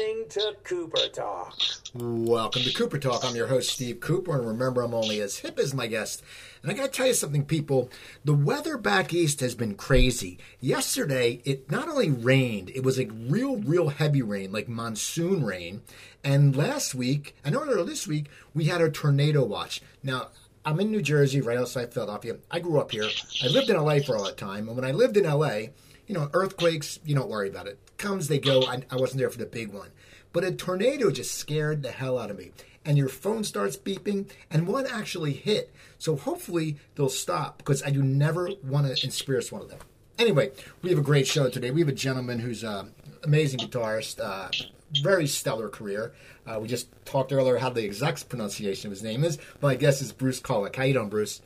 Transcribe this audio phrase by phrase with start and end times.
[0.00, 1.58] Listening to Cooper Talk.
[1.92, 3.22] Welcome to Cooper Talk.
[3.22, 6.22] I'm your host, Steve Cooper, and remember, I'm only as hip as my guest.
[6.62, 7.90] And I got to tell you something, people.
[8.24, 10.38] The weather back east has been crazy.
[10.58, 15.82] Yesterday, it not only rained, it was like real, real heavy rain, like monsoon rain.
[16.24, 19.82] And last week, and earlier this week, we had a tornado watch.
[20.02, 20.28] Now,
[20.64, 22.38] I'm in New Jersey, right outside Philadelphia.
[22.50, 23.08] I grew up here.
[23.44, 24.66] I lived in LA for all that time.
[24.66, 25.72] And when I lived in LA,
[26.10, 27.78] you know, earthquakes, you don't worry about it.
[27.96, 28.64] Comes, they go.
[28.64, 29.90] I, I wasn't there for the big one.
[30.32, 32.50] But a tornado just scared the hell out of me.
[32.84, 35.72] And your phone starts beeping, and one actually hit.
[35.98, 39.78] So hopefully they'll stop because I do never want to experience one of them.
[40.18, 40.50] Anyway,
[40.82, 41.70] we have a great show today.
[41.70, 44.48] We have a gentleman who's an amazing guitarist, uh,
[45.04, 46.12] very stellar career.
[46.44, 49.38] Uh, we just talked earlier how the exact pronunciation of his name is.
[49.62, 50.74] My guess is Bruce Kulick.
[50.74, 51.40] How you doing, Bruce?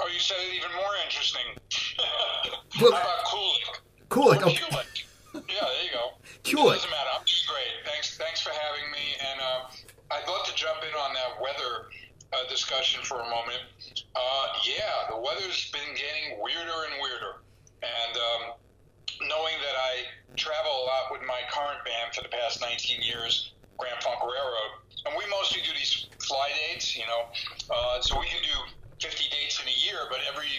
[0.00, 1.46] Oh, you said it even more interesting.
[2.80, 3.66] Well- How about Kulik?
[4.10, 4.40] Kulik.
[4.42, 4.58] Or Okay.
[4.66, 5.04] Kulik.
[5.48, 6.14] Yeah, there you go.
[6.44, 6.74] Kulik.
[6.74, 7.10] It doesn't matter.
[7.14, 7.70] I'm just great.
[7.86, 9.14] Thanks, thanks for having me.
[9.30, 9.60] And uh,
[10.10, 11.86] I'd love to jump in on that weather
[12.34, 13.62] uh, discussion for a moment.
[14.16, 17.42] Uh, yeah, the weather's been getting weirder and weirder.
[17.86, 18.42] And um,
[19.30, 23.52] knowing that I travel a lot with my current band for the past 19 years,
[23.78, 27.30] Grand Funk Railroad, and we mostly do these fly dates, you know,
[27.70, 28.58] uh, so we can do
[29.00, 30.50] 50 dates in a year, but every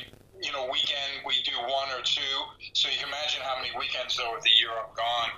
[0.43, 2.35] you know weekend we do one or two.
[2.75, 5.31] So you can imagine how many weekends though of the year I'm gone.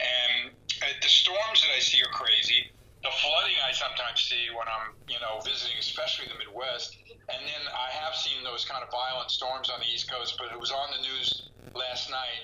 [0.00, 0.34] And
[0.82, 2.66] uh, the storms that I see are crazy.
[3.00, 6.90] The flooding I sometimes see when I'm you know visiting, especially the Midwest.
[7.30, 10.50] And then I have seen those kind of violent storms on the East Coast, but
[10.50, 12.42] it was on the news last night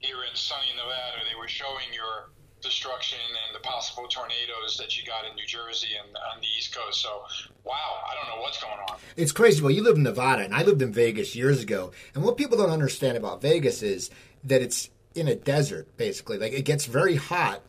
[0.00, 1.20] here in sunny Nevada.
[1.28, 2.32] They were showing your
[2.62, 6.74] destruction and the possible tornadoes that you got in New Jersey and on the East
[6.74, 7.02] Coast.
[7.02, 7.24] So,
[7.64, 7.74] wow,
[8.10, 8.96] I don't know what's going on.
[9.16, 9.60] It's crazy.
[9.60, 11.92] Well, you live in Nevada, and I lived in Vegas years ago.
[12.14, 14.10] And what people don't understand about Vegas is
[14.44, 16.38] that it's in a desert, basically.
[16.38, 17.62] Like it gets very hot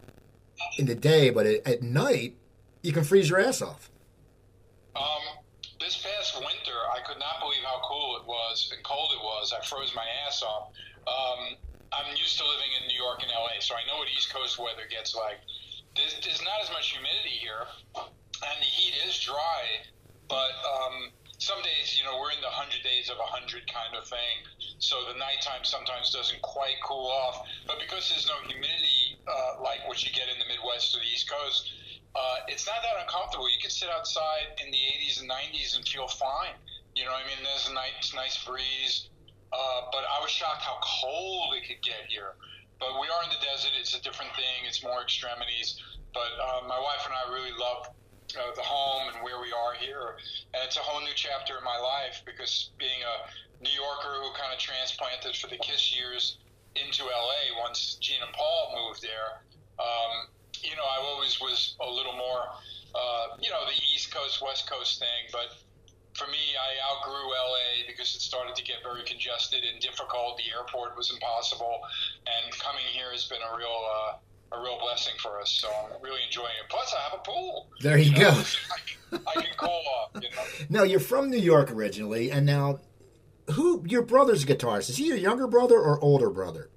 [0.77, 2.35] in the day, but at, at night
[2.81, 3.89] you can freeze your ass off.
[4.95, 5.21] Um,
[5.79, 9.53] this past winter, I could not believe how cool it was and cold it was.
[9.53, 10.69] I froze my ass off.
[11.07, 11.57] Um,
[11.93, 14.57] I'm used to living in New York and LA, so I know what East Coast
[14.57, 15.37] weather gets like.
[15.95, 19.85] There's, there's not as much humidity here, and the heat is dry,
[20.25, 24.07] but um, some days, you know, we're in the 100 days of 100 kind of
[24.07, 24.37] thing,
[24.79, 27.45] so the nighttime sometimes doesn't quite cool off.
[27.67, 31.11] But because there's no humidity uh, like what you get in the Midwest or the
[31.11, 31.69] East Coast,
[32.15, 33.49] uh, it's not that uncomfortable.
[33.49, 36.57] You can sit outside in the 80s and 90s and feel fine.
[36.95, 37.41] You know I mean?
[37.41, 39.09] There's a nice, nice breeze.
[39.53, 42.33] Uh, but I was shocked how cold it could get here.
[42.81, 43.77] But we are in the desert.
[43.77, 44.65] It's a different thing.
[44.65, 45.77] It's more extremities.
[46.13, 47.93] But uh, my wife and I really love
[48.33, 50.17] uh, the home and where we are here.
[50.53, 53.15] And it's a whole new chapter in my life because being a
[53.63, 56.37] New Yorker who kind of transplanted for the KISS years
[56.75, 59.45] into LA once Gene and Paul moved there,
[59.77, 62.49] um, you know, I always was a little more,
[62.95, 65.29] uh, you know, the East Coast, West Coast thing.
[65.31, 65.53] But
[66.13, 70.37] for me, I outgrew LA because it started to get very congested and difficult.
[70.37, 71.81] The airport was impossible,
[72.27, 75.51] and coming here has been a real, uh, a real blessing for us.
[75.51, 76.69] So I'm really enjoying it.
[76.69, 77.67] Plus, I have a pool.
[77.81, 78.29] There you know, go.
[78.29, 80.11] I can, I can cool off.
[80.15, 80.43] You know.
[80.69, 82.79] Now you're from New York originally, and now
[83.51, 83.83] who?
[83.87, 84.89] Your brother's a guitarist.
[84.89, 86.69] Is he your younger brother or older brother?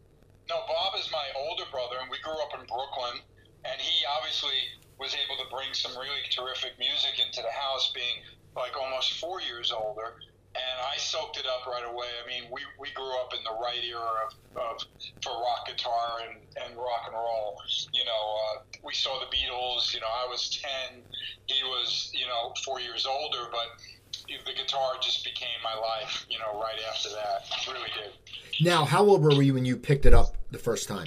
[0.49, 3.21] No, Bob is my older brother, and we grew up in Brooklyn.
[3.67, 4.55] And he obviously
[4.99, 8.23] was able to bring some really terrific music into the house, being
[8.57, 10.15] like almost four years older.
[10.57, 12.09] And I soaked it up right away.
[12.25, 14.81] I mean, we, we grew up in the right era of, of
[15.23, 17.61] for rock guitar and, and rock and roll.
[17.93, 18.25] You know,
[18.57, 19.93] uh, we saw the Beatles.
[19.93, 21.03] You know, I was ten,
[21.45, 23.69] he was you know four years older, but
[24.47, 26.25] the guitar just became my life.
[26.31, 28.67] You know, right after that, It really did.
[28.67, 31.07] Now, how old were you when you picked it up the first time?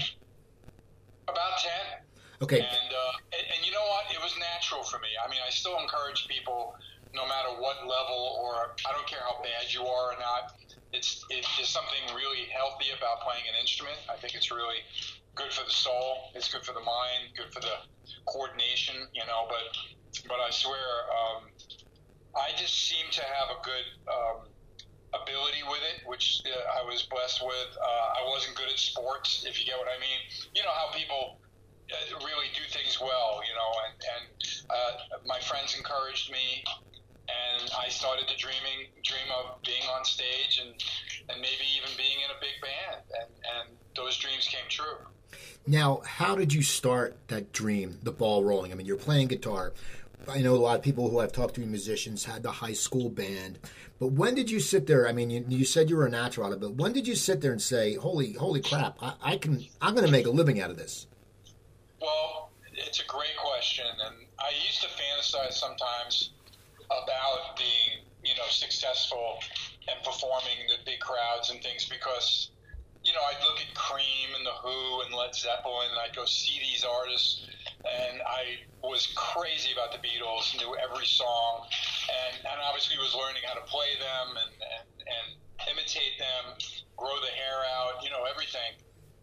[1.27, 2.03] About ten.
[2.41, 4.05] Okay, And, uh, and and you know what?
[4.13, 5.09] It was natural for me.
[5.25, 6.75] I mean, I still encourage people,
[7.13, 10.53] no matter what level or I don't care how bad you are or not.
[10.93, 13.97] It's it is something really healthy about playing an instrument.
[14.09, 14.81] I think it's really
[15.35, 16.33] good for the soul.
[16.33, 17.33] It's good for the mind.
[17.37, 17.77] Good for the
[18.25, 18.95] coordination.
[19.13, 19.65] You know, but
[20.27, 20.81] but I swear,
[21.13, 21.49] um,
[22.35, 23.87] I just seem to have a good.
[24.09, 24.37] Um,
[25.09, 27.71] ability with it, which uh, I was blessed with.
[27.81, 30.21] Uh, I wasn't good at sports, if you get what I mean.
[30.53, 31.41] You know how people
[31.89, 34.23] uh, really do things well, you know, and, and
[34.69, 34.93] uh,
[35.25, 36.61] my friends encouraged me,
[37.29, 40.73] and I started to dreaming dream of being on stage and
[41.29, 45.05] and maybe even being in a big band, and and those dreams came true.
[45.67, 48.71] Now, how did you start that dream, the ball rolling?
[48.71, 49.73] I mean, you're playing guitar.
[50.27, 53.09] I know a lot of people who I've talked to, musicians, had the high school
[53.09, 53.59] band.
[53.99, 55.07] But when did you sit there?
[55.07, 57.15] I mean, you, you said you were a natural at it, but when did you
[57.15, 58.97] sit there and say, "Holy, holy crap!
[59.01, 61.07] I, I can, I'm going to make a living out of this"?
[62.01, 66.31] Well, it's a great question, and I used to fantasize sometimes
[66.89, 69.39] about being, you know, successful
[69.87, 72.51] and performing the big crowds and things because,
[73.05, 76.25] you know, I'd look at Cream and the Who and Led Zeppelin, and I'd go
[76.25, 77.47] see these artists,
[77.85, 81.69] and I was crazy about the Beatles, knew every song,
[82.09, 85.25] and, and obviously was learning how to play them and, and, and
[85.71, 86.57] imitate them,
[86.97, 88.75] grow the hair out, you know, everything.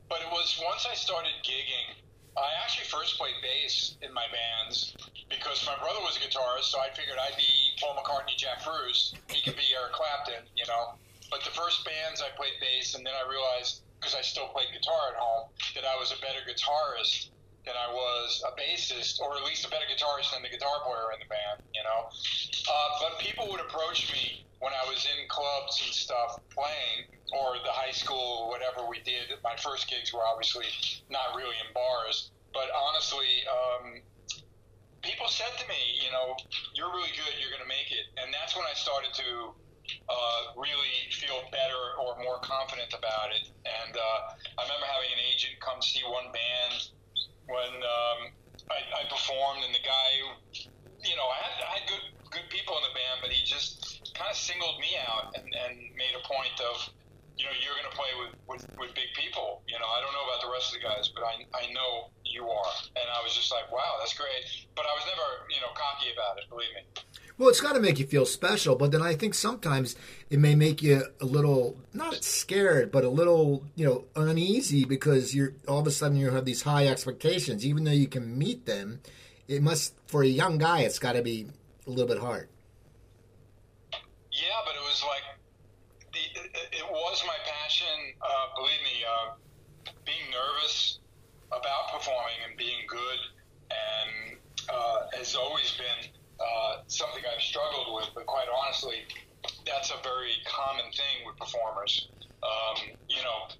[0.08, 1.98] But it was once I started gigging
[2.36, 4.94] I actually first played bass in my bands
[5.28, 7.50] because my brother was a guitarist, so I figured I'd be
[7.80, 9.14] Paul McCartney, Jack Bruce.
[9.28, 10.94] He could be Eric Clapton, you know.
[11.30, 14.70] But the first bands I played bass, and then I realized because I still played
[14.70, 17.30] guitar at home that I was a better guitarist
[17.66, 21.10] than I was a bassist, or at least a better guitarist than the guitar player
[21.10, 22.06] in the band, you know.
[22.06, 27.58] Uh, but people would approach me when I was in clubs and stuff playing, or
[27.66, 29.34] the high school, whatever we did.
[29.42, 30.70] My first gigs were obviously
[31.10, 34.00] not really in bars, but honestly, um,
[35.06, 36.34] people said to me, you know,
[36.74, 39.30] you're really good, you're going to make it, and that's when I started to
[40.10, 43.46] uh, really feel better or more confident about it.
[43.86, 44.18] And uh,
[44.58, 46.74] I remember having an agent come see one band
[47.46, 48.20] when um,
[48.74, 50.08] I, I performed, and the guy,
[51.06, 52.04] you know, I had, I had good
[52.34, 55.78] good people in the band, but he just kind of singled me out and, and
[55.94, 56.74] made a point of,
[57.36, 59.62] you know, you're going to play with, with, with big people.
[59.68, 62.08] You know, I don't know about the rest of the guys, but I, I know
[62.24, 62.72] you are.
[62.96, 64.44] And I was just like, wow, that's great.
[64.74, 66.82] But I was never, you know, cocky about it, believe me.
[67.38, 69.94] Well, it's got to make you feel special, but then I think sometimes
[70.30, 75.34] it may make you a little not scared, but a little you know uneasy because
[75.34, 78.64] you're all of a sudden you have these high expectations, even though you can meet
[78.64, 79.00] them.
[79.48, 81.46] It must for a young guy, it's got to be
[81.86, 82.48] a little bit hard.
[83.92, 85.35] Yeah, but it was like
[86.72, 88.14] it, was my passion.
[88.20, 89.28] Uh, believe me, uh,
[90.04, 90.98] being nervous
[91.48, 93.20] about performing and being good,
[93.70, 94.38] and
[94.68, 96.10] uh, has always been
[96.40, 98.10] uh, something I've struggled with.
[98.14, 99.06] But quite honestly,
[99.66, 102.08] that's a very common thing with performers.
[102.42, 103.50] Um, you know,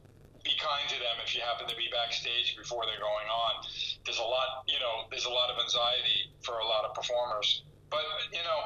[0.46, 3.66] be kind to them if you happen to be backstage before they're going on.
[4.06, 7.66] There's a lot, you know, there's a lot of anxiety for a lot of performers.
[7.90, 8.60] But you know,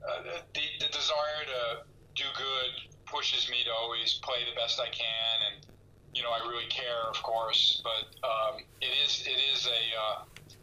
[0.00, 1.84] uh, the, the desire to
[2.16, 2.72] do good
[3.10, 5.66] pushes me to always play the best I can, and
[6.14, 7.82] you know I really care, of course.
[7.84, 10.16] But um, it is it is a uh,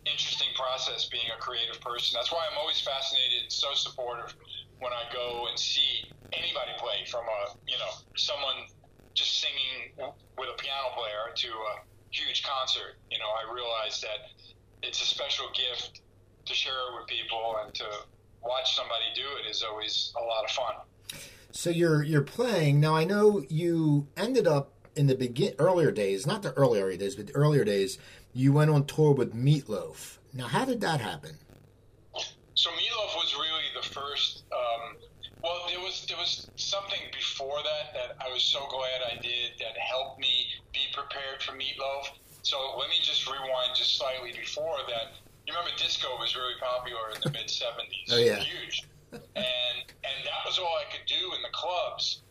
[0.08, 2.16] interesting process being a creative person.
[2.18, 4.34] That's why I'm always fascinated and so supportive
[4.80, 8.66] when I go and see anybody play, from a you know someone
[9.16, 9.92] just singing
[10.38, 11.74] with a piano player to a
[12.12, 13.02] huge concert.
[13.12, 14.20] You know, I realize that
[14.84, 16.02] it's a special gift
[16.48, 17.88] to share it with people and to
[18.44, 20.87] watch somebody do it is always a lot of fun.
[21.58, 22.96] So you're you're playing now.
[22.96, 27.26] I know you ended up in the begin earlier days, not the earlier days, but
[27.26, 27.98] the earlier days.
[28.32, 30.20] You went on tour with Meatloaf.
[30.36, 31.36] Now, how did that happen?
[32.54, 34.44] So Meatloaf was really the first.
[34.54, 34.98] Um,
[35.42, 39.58] well, there was there was something before that that I was so glad I did
[39.58, 42.14] that helped me be prepared for Meatloaf.
[42.44, 45.18] So let me just rewind just slightly before that
[45.48, 48.14] you remember disco was really popular in the mid '70s.
[48.14, 48.84] Oh yeah, huge.
[49.12, 52.22] And and that was all I could do in the clubs.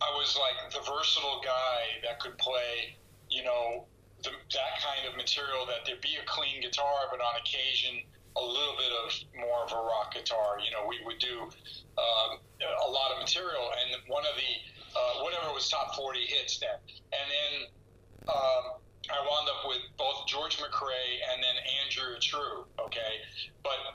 [0.00, 2.96] I was like the versatile guy that could play,
[3.30, 3.86] you know,
[4.22, 5.64] the, that kind of material.
[5.66, 8.02] That there'd be a clean guitar, but on occasion
[8.36, 9.08] a little bit of
[9.40, 10.60] more of a rock guitar.
[10.60, 11.48] You know, we would do
[11.96, 14.52] um, a lot of material, and one of the
[14.92, 16.78] uh, whatever was top 40 hits then,
[17.12, 17.52] and then.
[18.26, 23.22] Um, I wound up with both George McCrae and then Andrea True, okay?
[23.62, 23.94] But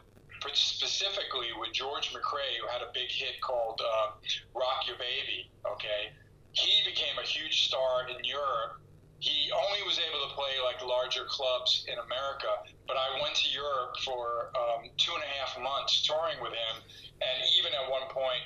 [0.53, 4.17] specifically with George McCrae, who had a big hit called uh,
[4.55, 6.10] Rock Your Baby, okay?
[6.53, 8.81] He became a huge star in Europe.
[9.19, 12.50] He only was able to play like larger clubs in America,
[12.88, 16.75] but I went to Europe for um, two and a half months touring with him,
[17.21, 18.41] and even at one point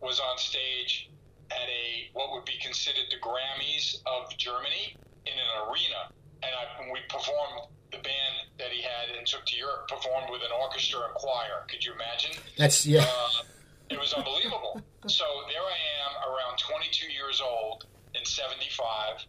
[0.00, 1.10] was on stage
[1.50, 6.12] at a what would be considered the Grammys of Germany in an arena,
[6.44, 10.42] and I, we performed the band that he had and took to Europe performed with
[10.42, 11.64] an orchestra and choir.
[11.68, 12.36] Could you imagine?
[12.56, 13.02] That's yeah.
[13.02, 13.42] Uh,
[13.90, 14.82] it was unbelievable.
[15.06, 19.24] so there I am, around 22 years old in '75,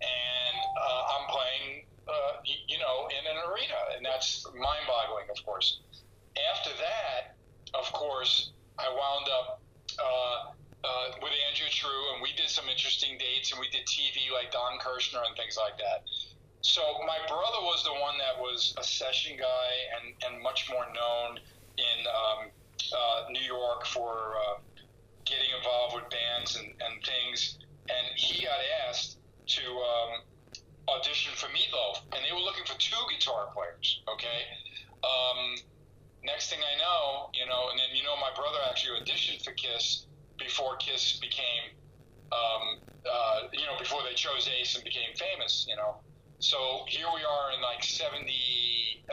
[0.00, 5.80] and uh, I'm playing, uh, you know, in an arena, and that's mind-boggling, of course.
[6.52, 7.34] After that,
[7.74, 9.60] of course, I wound up
[9.98, 10.50] uh,
[10.84, 14.52] uh, with Andrea True, and we did some interesting dates, and we did TV like
[14.52, 16.04] Don Kirshner and things like that.
[16.64, 19.68] So my brother was the one that was a session guy
[20.00, 21.36] and, and much more known
[21.76, 22.40] in um,
[22.88, 24.64] uh, New York for uh,
[25.28, 27.58] getting involved with bands and, and things.
[27.92, 28.56] And he got
[28.88, 29.20] asked
[29.60, 30.24] to um,
[30.88, 34.00] audition for Meatloaf, and they were looking for two guitar players.
[34.08, 34.48] Okay.
[35.04, 35.60] Um,
[36.24, 39.52] next thing I know, you know, and then you know, my brother actually auditioned for
[39.52, 40.08] Kiss
[40.40, 41.76] before Kiss became,
[42.32, 45.68] um, uh, you know, before they chose Ace and became famous.
[45.68, 46.00] You know,
[46.38, 49.04] so here we are in like '77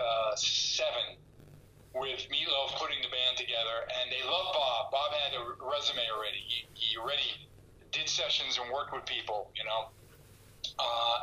[1.93, 4.91] with Meatloaf putting the band together, and they love Bob.
[4.91, 6.39] Bob had a resume already.
[6.47, 7.47] He, he already
[7.91, 9.51] did sessions and worked with people.
[9.55, 9.91] You know,
[10.79, 11.15] uh,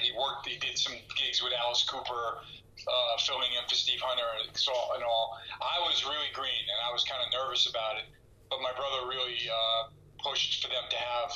[0.00, 0.46] he worked.
[0.46, 2.38] He did some gigs with Alice Cooper,
[2.86, 5.38] uh, filling in for Steve Hunter and and all.
[5.60, 8.06] I was really green, and I was kind of nervous about it.
[8.48, 9.90] But my brother really uh,
[10.22, 11.30] pushed for them to have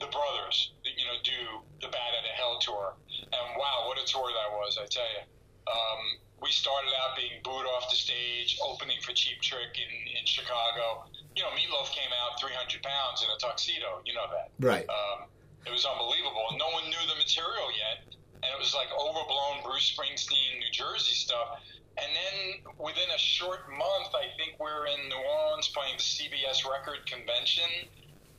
[0.00, 2.94] the brothers, you know, do the Bat Out of Hell tour.
[3.34, 4.78] And wow, what a tour that was!
[4.78, 5.24] I tell you.
[5.64, 10.28] Um, we started out being booed off the stage, opening for Cheap Trick in, in
[10.28, 11.08] Chicago.
[11.32, 14.04] You know, Meatloaf came out 300 pounds in a tuxedo.
[14.04, 14.52] You know that.
[14.60, 14.84] Right.
[14.84, 15.24] Um,
[15.64, 16.44] it was unbelievable.
[16.60, 18.04] No one knew the material yet.
[18.44, 21.64] And it was like overblown Bruce Springsteen, New Jersey stuff.
[21.96, 22.36] And then
[22.76, 27.08] within a short month, I think we are in New Orleans playing the CBS Record
[27.08, 27.88] Convention,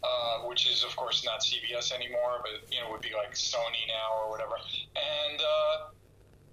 [0.04, 3.86] uh, which is, of course, not CBS anymore, but, you know, would be like Sony
[3.88, 4.56] now or whatever.
[4.96, 5.76] And, uh,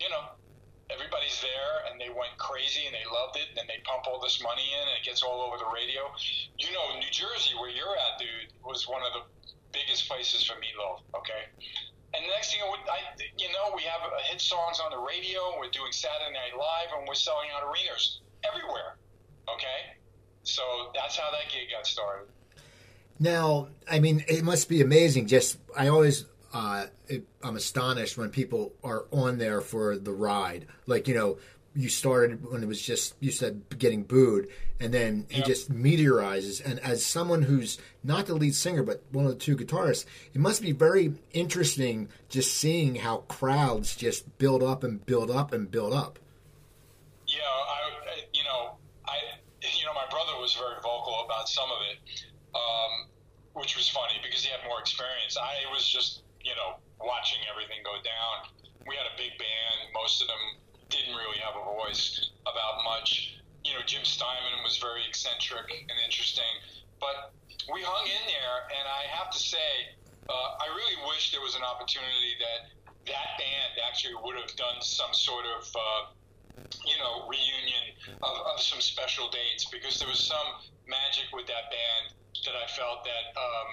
[0.01, 0.35] you know,
[0.91, 4.21] everybody's there and they went crazy and they loved it and then they pump all
[4.21, 6.09] this money in and it gets all over the radio.
[6.59, 9.25] You know, New Jersey, where you're at, dude, was one of the
[9.73, 11.01] biggest places for Meatloaf.
[11.17, 11.49] Okay.
[12.15, 13.01] And the next thing, I,
[13.39, 15.57] you know, we have hit songs on the radio.
[15.57, 19.01] We're doing Saturday Night Live, and we're selling out arenas everywhere.
[19.49, 19.97] Okay,
[20.45, 20.63] so
[20.95, 22.29] that's how that gig got started.
[23.23, 25.29] Now, I mean, it must be amazing.
[25.29, 30.67] Just I always uh, it, I'm astonished when people are on there for the ride.
[30.87, 31.39] Like you know,
[31.73, 34.49] you started when it was just you said getting booed,
[34.81, 36.61] and then he just meteorizes.
[36.69, 40.41] And as someone who's not the lead singer but one of the two guitarists, it
[40.41, 45.71] must be very interesting just seeing how crowds just build up and build up and
[45.71, 46.19] build up.
[47.29, 48.75] Yeah, I you know
[49.07, 49.15] I
[49.63, 52.25] you know my brother was very vocal about some of it.
[52.53, 53.09] Um,
[53.55, 55.37] which was funny because he had more experience.
[55.37, 58.51] I was just you know, watching everything go down.
[58.87, 59.77] We had a big band.
[59.95, 60.59] Most of them
[60.91, 63.39] didn't really have a voice about much.
[63.63, 66.53] You know, Jim Steinman was very eccentric and interesting,
[66.99, 67.31] but
[67.71, 68.57] we hung in there.
[68.75, 69.95] And I have to say,
[70.27, 72.75] uh, I really wish there was an opportunity that
[73.07, 76.03] that band actually would have done some sort of, uh,
[76.83, 80.59] you know, reunion of, of some special dates because there was some
[80.91, 83.71] magic with that band that I felt that um,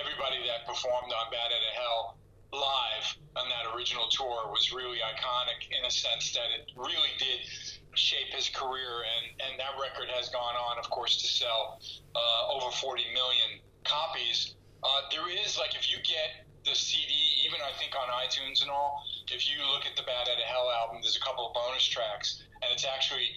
[0.00, 2.16] everybody that performed on Bad of Hell
[2.52, 3.06] live
[3.36, 7.40] on that original tour was really iconic in a sense that it really did
[7.94, 11.80] shape his career, and, and that record has gone on, of course, to sell
[12.14, 14.54] uh, over 40 million copies.
[14.84, 17.12] Uh, there is, like, if you get the CD,
[17.44, 20.44] even I think on iTunes and all, if you look at the Bat Out of
[20.44, 23.32] Hell album, there's a couple of bonus tracks, and it's actually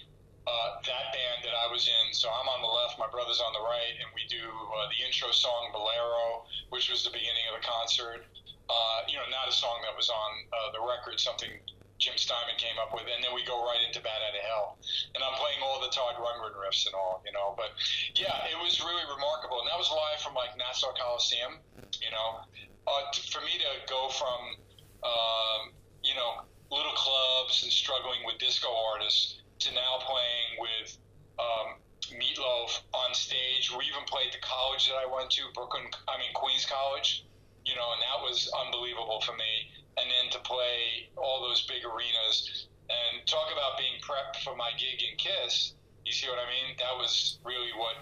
[0.46, 2.14] uh, that band that I was in.
[2.14, 4.98] So I'm on the left, my brother's on the right, and we do uh, the
[5.02, 8.22] intro song Bolero, which was the beginning of the concert.
[8.66, 11.50] Uh, you know, not a song that was on uh, the record, something
[11.98, 14.66] Jim Steinman came up with, and then we go right into Bat Out of Hell.
[15.14, 17.54] And I'm playing all the Todd Rundgren riffs and all, you know.
[17.56, 17.72] But
[18.14, 21.58] yeah, it was really remarkable, and that was live from like Nassau Coliseum,
[21.98, 22.44] you know.
[22.86, 24.60] Uh, for me to go from,
[25.02, 25.74] um,
[26.04, 30.98] you know, little clubs and struggling with disco artists to now playing with
[31.38, 31.68] um,
[32.12, 33.72] Meatloaf on stage.
[33.72, 37.24] We even played the college that I went to, Brooklyn, I mean Queens College,
[37.64, 39.72] you know, and that was unbelievable for me.
[39.96, 44.70] And then to play all those big arenas and talk about being prepped for my
[44.78, 45.72] gig in Kiss.
[46.04, 46.76] You see what I mean?
[46.78, 47.96] That was really what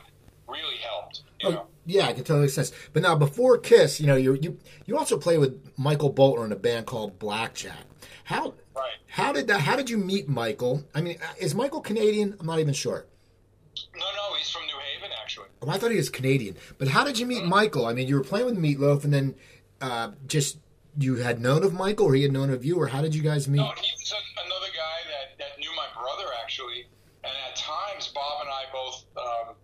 [0.48, 1.22] really helped.
[1.40, 1.66] You oh, know?
[1.86, 2.72] yeah, I can totally sense.
[2.92, 6.52] But now, before Kiss, you know, you you you also play with Michael Bolton in
[6.52, 7.86] a band called Blackjack.
[8.24, 8.92] How right.
[9.06, 9.60] how did that?
[9.60, 10.84] How did you meet Michael?
[10.94, 12.36] I mean, is Michael Canadian?
[12.40, 13.06] I'm not even sure.
[13.94, 15.48] No, no, he's from New Haven, actually.
[15.60, 16.56] Oh, I thought he was Canadian.
[16.78, 17.50] But how did you meet mm-hmm.
[17.50, 17.86] Michael?
[17.86, 19.34] I mean, you were playing with Meatloaf, and then
[19.80, 20.58] uh, just
[20.98, 23.22] you had known of Michael, or he had known of you, or how did you
[23.22, 23.58] guys meet?
[23.58, 26.86] No, he was a, another guy that, that knew my brother actually,
[27.24, 29.54] and at times Bob and I both um,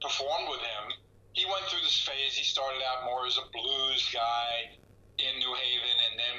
[0.00, 0.96] performed with him.
[1.32, 2.34] He went through this phase.
[2.34, 4.76] He started out more as a blues guy
[5.18, 5.96] in New Haven,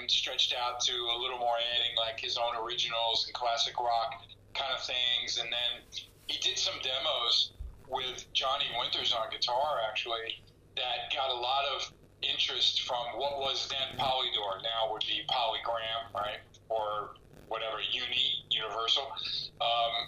[0.07, 4.13] stretched out to a little more adding like his own originals and classic rock
[4.53, 5.37] kind of things.
[5.37, 7.51] And then he did some demos
[7.87, 10.41] with Johnny Winters on guitar, actually,
[10.77, 16.13] that got a lot of interest from what was then Polydor, now would be Polygram,
[16.15, 16.39] right?
[16.69, 17.15] Or
[17.47, 19.11] whatever, Uni, Universal.
[19.59, 20.07] Um,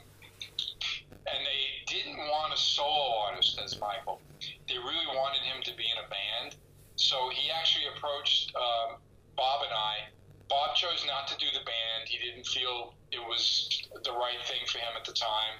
[1.28, 4.22] and they didn't want a solo artist as Michael.
[4.68, 6.56] They really wanted him to be in a band.
[6.96, 8.98] So he actually approached um,
[9.36, 10.10] Bob and I.
[10.50, 12.06] Bob chose not to do the band.
[12.06, 13.70] He didn't feel it was
[14.04, 15.58] the right thing for him at the time.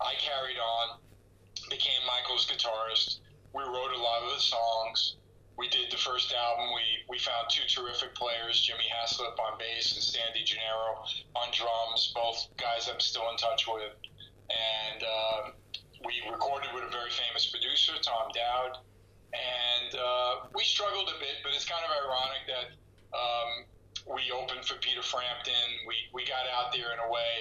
[0.00, 0.98] I carried on,
[1.70, 3.20] became Michael's guitarist.
[3.52, 5.16] We wrote a lot of the songs.
[5.56, 6.68] We did the first album.
[6.74, 11.00] We, we found two terrific players, Jimmy Haslip on bass and Sandy Gennaro
[11.34, 13.96] on drums, both guys I'm still in touch with.
[14.52, 15.40] And uh,
[16.04, 18.78] we recorded with a very famous producer, Tom Dowd.
[19.32, 22.76] And uh, we struggled a bit, but it's kind of ironic that
[23.14, 23.50] um,
[24.06, 25.66] we opened for Peter Frampton.
[25.86, 27.34] We, we got out there in a way,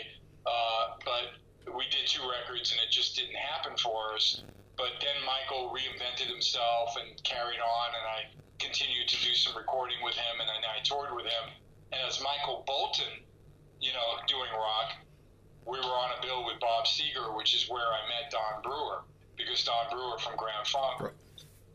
[0.45, 1.37] uh, but
[1.73, 4.43] we did two records and it just didn't happen for us.
[4.77, 8.19] But then Michael reinvented himself and carried on, and I
[8.59, 11.45] continued to do some recording with him, and then I toured with him.
[11.93, 13.23] And as Michael Bolton,
[13.79, 14.99] you know, doing rock,
[15.65, 19.07] we were on a bill with Bob Seger, which is where I met Don Brewer,
[19.37, 21.13] because Don Brewer from Grand Funk Right.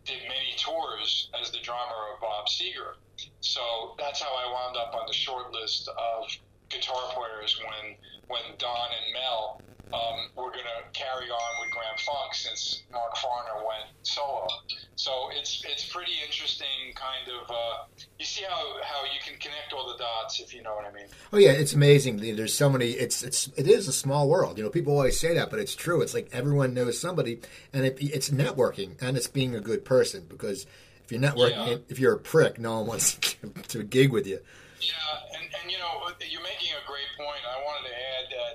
[0.05, 3.01] did many tours as the drummer of Bob Seger.
[3.41, 6.27] So that's how I wound up on the short list of
[6.69, 7.97] guitar players when
[8.29, 9.61] when Don and Mel
[9.93, 14.47] um, were going to carry on with Grand Funk since Mark Farner went solo.
[14.95, 17.51] So it's it's pretty interesting, kind of.
[17.51, 20.85] Uh, you see how, how you can connect all the dots, if you know what
[20.85, 21.07] I mean.
[21.33, 22.19] Oh yeah, it's amazing.
[22.19, 22.91] There's so many.
[22.91, 24.59] It's it's it is a small world.
[24.59, 26.03] You know, people always say that, but it's true.
[26.03, 27.41] It's like everyone knows somebody,
[27.73, 30.27] and it, it's networking and it's being a good person.
[30.29, 30.67] Because
[31.11, 31.77] if you're networking, Yeah.
[31.89, 34.39] if you're a prick, no one wants to, to gig with you.
[34.81, 34.95] Yeah,
[35.37, 37.43] and, and you know, you're making a great point.
[37.45, 38.55] I wanted to add that,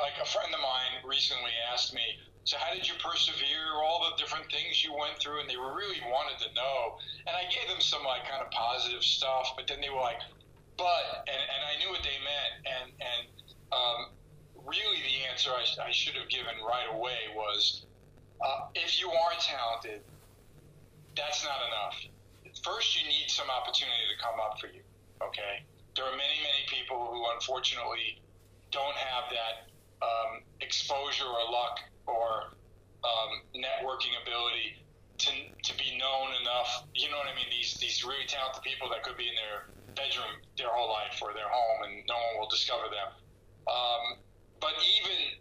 [0.00, 2.02] like, a friend of mine recently asked me,
[2.44, 6.00] so how did you persevere, all the different things you went through, and they really
[6.10, 6.98] wanted to know.
[7.28, 10.18] And I gave them some, like, kind of positive stuff, but then they were like,
[10.76, 13.22] but, and, and I knew what they meant, and, and
[13.70, 14.00] um,
[14.66, 17.84] really the answer I, I should have given right away was,
[18.40, 20.00] uh, if you are talented,
[21.16, 21.96] that's not enough.
[22.62, 24.82] First, you need some opportunity to come up for you
[25.28, 25.62] okay?
[25.94, 28.22] There are many, many people who unfortunately
[28.70, 29.54] don't have that
[30.00, 32.56] um, exposure or luck or
[33.04, 34.82] um, networking ability
[35.18, 36.88] to, to be known enough.
[36.94, 37.50] You know what I mean?
[37.50, 41.36] These, these really talented people that could be in their bedroom their whole life or
[41.36, 43.12] their home and no one will discover them.
[43.68, 44.04] Um,
[44.58, 45.36] but even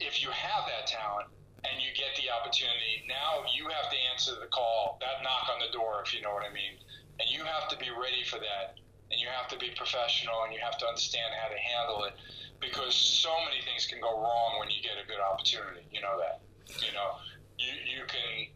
[0.00, 1.28] if you have that talent
[1.68, 5.58] and you get the opportunity, now you have to answer the call, that knock on
[5.58, 6.78] the door, if you know what I mean.
[7.18, 8.78] And you have to be ready for that
[9.10, 12.14] and you have to be professional and you have to understand how to handle it
[12.60, 15.86] because so many things can go wrong when you get a good opportunity.
[15.92, 16.42] You know that.
[16.82, 17.22] You know,
[17.58, 18.50] you you can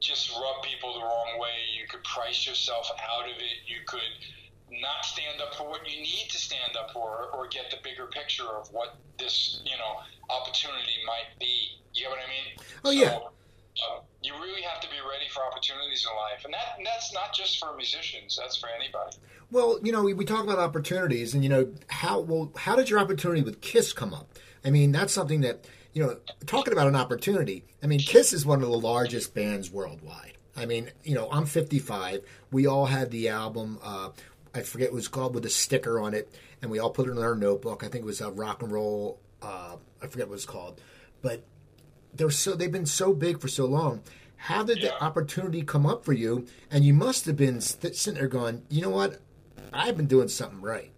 [0.00, 1.56] just rub people the wrong way.
[1.72, 3.58] You could price yourself out of it.
[3.64, 4.12] You could
[4.80, 8.06] not stand up for what you need to stand up for or get the bigger
[8.06, 11.80] picture of what this, you know, opportunity might be.
[11.92, 12.66] You know what I mean?
[12.84, 13.10] Oh, yeah.
[13.10, 13.30] So,
[13.90, 17.12] um, you really have to be ready for opportunities in life, and that and that's
[17.12, 18.38] not just for musicians.
[18.40, 19.16] That's for anybody.
[19.50, 22.88] Well, you know, we, we talk about opportunities, and you know, how well, how did
[22.88, 24.28] your opportunity with Kiss come up?
[24.64, 27.64] I mean, that's something that you know, talking about an opportunity.
[27.82, 30.32] I mean, Kiss is one of the largest bands worldwide.
[30.56, 32.22] I mean, you know, I'm 55.
[32.50, 33.78] We all had the album.
[33.82, 34.10] Uh,
[34.54, 37.08] I forget what it was called with a sticker on it, and we all put
[37.08, 37.82] it in our notebook.
[37.82, 39.20] I think it was a rock and roll.
[39.42, 40.80] Uh, I forget what it's called,
[41.22, 41.44] but
[42.14, 44.02] they're so they've been so big for so long.
[44.36, 46.46] How did the opportunity come up for you?
[46.70, 49.20] And you must have been sitting there going, you know what?
[49.72, 50.92] I've been doing something right.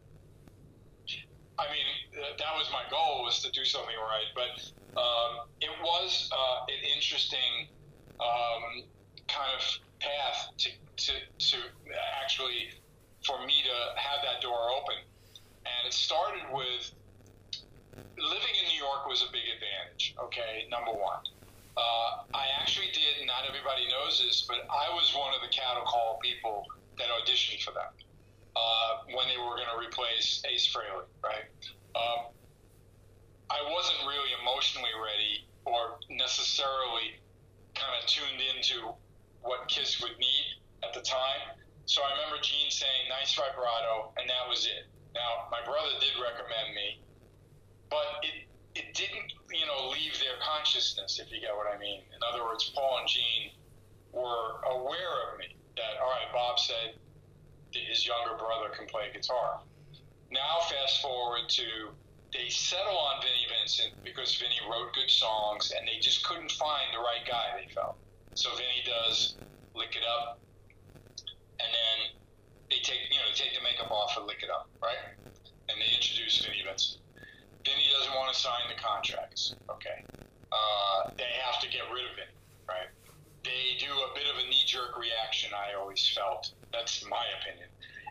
[1.59, 6.29] I mean, that was my goal was to do something right, but um, it was
[6.33, 7.69] uh, an interesting
[8.21, 8.83] um,
[9.29, 11.57] kind of path to, to to
[12.21, 12.71] actually
[13.27, 15.03] for me to have that door open,
[15.67, 16.95] and it started with
[18.17, 20.15] living in New York was a big advantage.
[20.23, 21.21] Okay, number one.
[21.77, 25.85] Uh, I actually did, not everybody knows this, but I was one of the cattle
[25.85, 26.65] call people
[26.97, 27.93] that auditioned for them
[28.57, 31.45] uh, when they were going to replace Ace Frehley, right?
[31.93, 32.33] Um,
[33.51, 37.21] I wasn't really emotionally ready or necessarily
[37.75, 38.89] kind of tuned into
[39.43, 40.47] what Kiss would need
[40.83, 41.61] at the time.
[41.87, 44.91] So I remember Gene saying, nice vibrato, and that was it.
[45.15, 47.01] Now, my brother did recommend me,
[47.89, 52.03] but it, it didn't, you know, leave their consciousness, if you get what I mean.
[52.11, 53.55] In other words, Paul and Gene
[54.13, 56.99] were aware of me that, all right, Bob said
[57.73, 59.63] that his younger brother can play guitar.
[60.31, 61.95] Now, fast forward to
[62.33, 66.93] they settle on Vinnie Vincent because Vinnie wrote good songs and they just couldn't find
[66.93, 67.97] the right guy, they felt.
[68.35, 69.37] So Vinnie does
[69.75, 70.39] Lick It Up,
[71.61, 71.99] and then
[72.71, 74.99] they take, you know, they take the makeup off and Lick It Up, right?
[75.69, 77.03] And they introduce Vinnie Vincent.
[77.65, 80.05] Vinnie doesn't want to sign the contracts, okay?
[80.53, 82.31] Uh, they have to get rid of it,
[82.69, 82.91] right?
[83.43, 86.53] They do a bit of a knee jerk reaction, I always felt.
[86.73, 87.69] That's my opinion.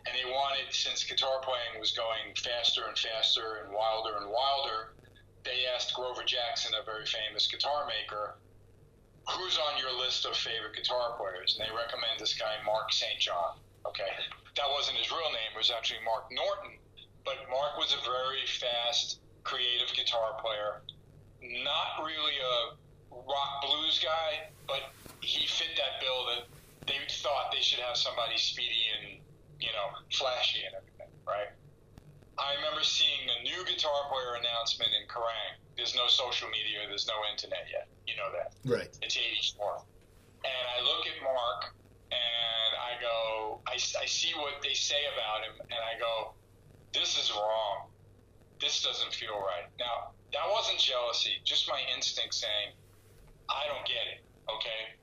[0.07, 4.93] And they wanted, since guitar playing was going faster and faster and wilder and wilder,
[5.43, 8.35] they asked Grover Jackson, a very famous guitar maker,
[9.29, 11.57] who's on your list of favorite guitar players?
[11.57, 13.19] And they recommend this guy, Mark St.
[13.19, 13.57] John.
[13.85, 14.09] Okay.
[14.57, 16.77] That wasn't his real name, it was actually Mark Norton.
[17.25, 20.81] But Mark was a very fast, creative guitar player.
[21.41, 22.55] Not really a
[23.11, 26.45] rock blues guy, but he fit that bill that
[26.87, 29.19] they thought they should have somebody speedy and,
[29.59, 31.49] you know, flashy and everything, right?
[32.37, 35.57] I remember seeing a new guitar player announcement in Kerrang.
[35.77, 37.87] There's no social media, there's no internet yet.
[38.07, 38.55] You know that.
[38.63, 38.89] Right.
[39.01, 39.83] It's 84.
[40.45, 41.75] And I look at Mark
[42.11, 46.33] and I go, I, I see what they say about him, and I go,
[46.93, 47.89] this is wrong.
[48.61, 49.67] This doesn't feel right.
[49.79, 52.71] Now, that wasn't jealousy, just my instinct saying,
[53.49, 54.95] I don't get it, okay?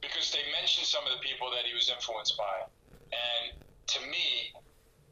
[0.00, 2.68] Because they mentioned some of the people that he was influenced by.
[3.10, 3.56] And
[3.96, 4.54] to me,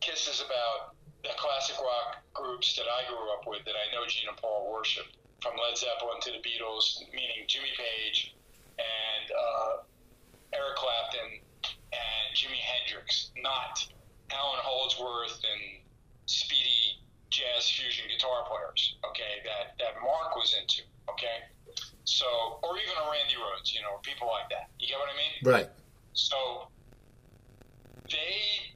[0.01, 4.07] Kiss is about the classic rock groups that I grew up with that I know
[4.07, 8.35] Gene and Paul worshiped, from Led Zeppelin to the Beatles, meaning Jimmy Page
[8.79, 9.73] and uh,
[10.55, 11.43] Eric Clapton
[11.93, 13.87] and Jimi Hendrix, not
[14.31, 15.83] Allan Holdsworth and
[16.27, 16.99] speedy
[17.31, 21.47] jazz fusion guitar players, okay, that, that Mark was into, okay?
[22.05, 22.27] So,
[22.63, 24.71] or even a Randy Rhoads, you know, people like that.
[24.81, 25.35] You get what I mean?
[25.45, 25.69] Right.
[26.15, 26.69] So
[28.11, 28.75] they,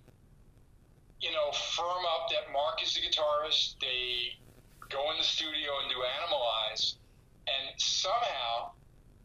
[1.22, 3.78] you know, firm up that Mark is the guitarist.
[3.80, 4.34] They
[4.90, 6.96] go in the studio and do Animal Eyes,
[7.46, 8.74] and somehow,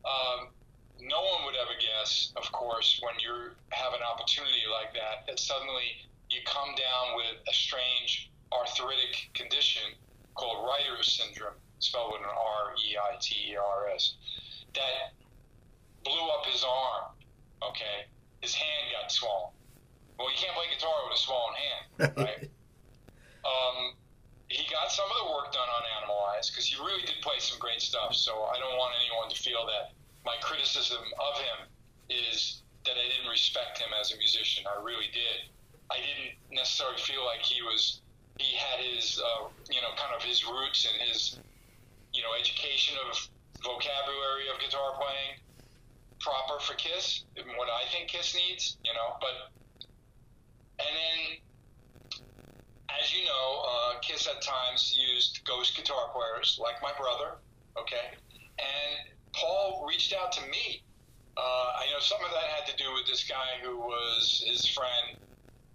[0.05, 0.53] um,
[1.01, 5.39] no one would ever guess, of course, when you have an opportunity like that, that
[5.39, 9.83] suddenly you come down with a strange arthritic condition
[10.35, 14.15] called Reiter's syndrome, spelled with an R E I T E R S,
[14.75, 15.17] that
[16.05, 17.09] blew up his arm.
[17.63, 18.05] Okay,
[18.41, 19.56] his hand got swollen.
[20.17, 21.83] Well, you can't play guitar with a swollen hand,
[22.17, 22.41] right?
[23.53, 23.93] um,
[24.49, 27.37] he got some of the work done on Animal Eyes because he really did play
[27.37, 28.15] some great stuff.
[28.15, 29.93] So I don't want anyone to feel that
[30.25, 31.59] my criticism of him
[32.09, 34.65] is that I didn't respect him as a musician.
[34.65, 35.51] I really did.
[35.91, 38.01] I didn't necessarily feel like he was
[38.39, 41.39] he had his uh, you know kind of his roots and his
[42.13, 43.15] you know education of
[43.63, 45.39] vocabulary of guitar playing
[46.19, 49.17] proper for Kiss and what I think Kiss needs, you know.
[49.19, 49.51] But
[50.79, 51.37] and then
[52.89, 57.37] as you know, uh, Kiss at times used ghost guitar players like my brother,
[57.79, 58.15] okay,
[58.57, 60.83] and Paul reached out to me.
[61.37, 64.65] Uh, I know some of that had to do with this guy who was his
[64.67, 65.17] friend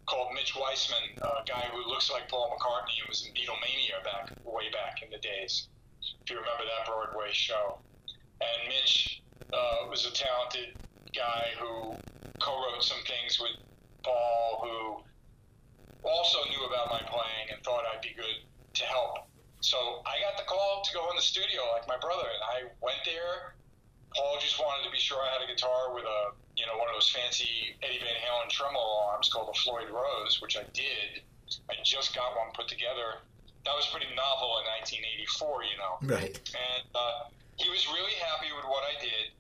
[0.07, 4.35] called Mitch Weissman, a guy who looks like Paul McCartney and was in Beatlemania back
[4.45, 5.69] way back in the days.
[6.25, 7.79] If you remember that Broadway show,
[8.41, 10.75] and Mitch uh, was a talented
[11.15, 11.95] guy who
[12.41, 13.53] co-wrote some things with
[14.03, 14.79] Paul, who
[16.09, 18.43] also knew about my playing and thought I'd be good
[18.75, 19.29] to help.
[19.63, 22.59] So I got the call to go in the studio like my brother, and I
[22.83, 23.55] went there.
[24.15, 26.91] Paul just wanted to be sure I had a guitar with a, you know, one
[26.91, 31.23] of those fancy Eddie Van Halen tremolo arms called a Floyd Rose, which I did.
[31.71, 33.23] I just got one put together.
[33.65, 35.95] That was pretty novel in 1984, you know.
[36.03, 36.35] Right.
[36.53, 39.33] And uh, he was really happy with what I did.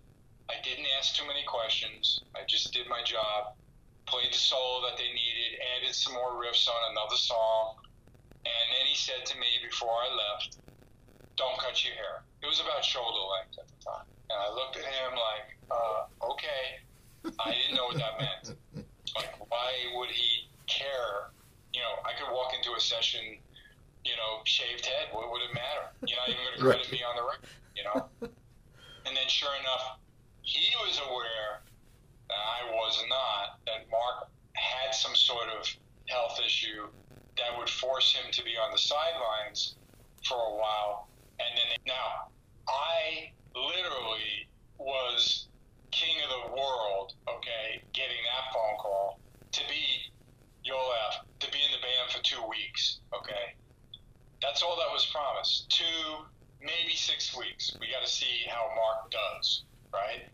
[0.48, 2.22] I didn't ask too many questions.
[2.36, 3.58] I just did my job,
[4.06, 7.76] played the solo that they needed, added some more riffs on another song,
[8.44, 10.58] and then he said to me before I left,
[11.36, 14.76] "Don't cut your hair." It was about shoulder length at the time, and I looked
[14.76, 16.80] at him like, uh, "Okay."
[17.38, 18.58] I didn't know what that meant.
[19.14, 21.28] Like, why would he care?
[21.74, 23.20] You know, I could walk into a session,
[24.06, 25.08] you know, shaved head.
[25.12, 25.92] What would it matter?
[26.06, 26.92] You're not even going to credit Right.
[26.92, 28.08] me on the record, you know.
[29.04, 29.98] and then, sure enough,
[30.40, 31.60] he was aware
[32.34, 33.58] I was not.
[33.66, 35.68] That Mark had some sort of
[36.06, 36.88] health issue
[37.38, 39.76] that would force him to be on the sidelines
[40.24, 41.08] for a while.
[41.40, 42.28] And then now,
[42.68, 45.48] I literally was
[45.90, 49.20] king of the world, okay, getting that phone call
[49.52, 50.12] to be
[50.66, 53.54] Yolaf, to be in the band for two weeks, okay?
[54.40, 55.70] That's all that was promised.
[55.70, 56.24] Two,
[56.60, 57.76] maybe six weeks.
[57.80, 60.28] We got to see how Mark does, right?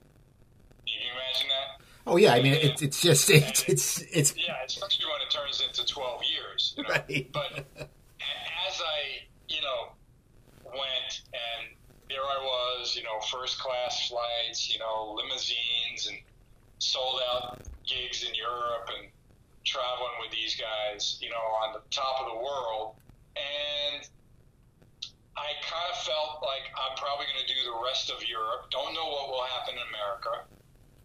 [0.87, 1.88] You imagine that?
[2.07, 5.61] Oh yeah, I mean it's it's just it's it's it's Yeah, especially when it turns
[5.61, 6.75] into 12 years.
[6.77, 6.89] You know?
[6.91, 7.29] Right.
[7.33, 9.93] But as I, you know,
[10.65, 11.77] went and
[12.09, 16.17] there I was, you know, first class flights, you know, limousines and
[16.79, 19.09] sold out gigs in Europe and
[19.65, 22.97] traveling with these guys, you know, on the top of the world.
[23.37, 24.09] And
[25.37, 28.71] I kind of felt like I'm probably going to do the rest of Europe.
[28.71, 30.49] Don't know what will happen in America.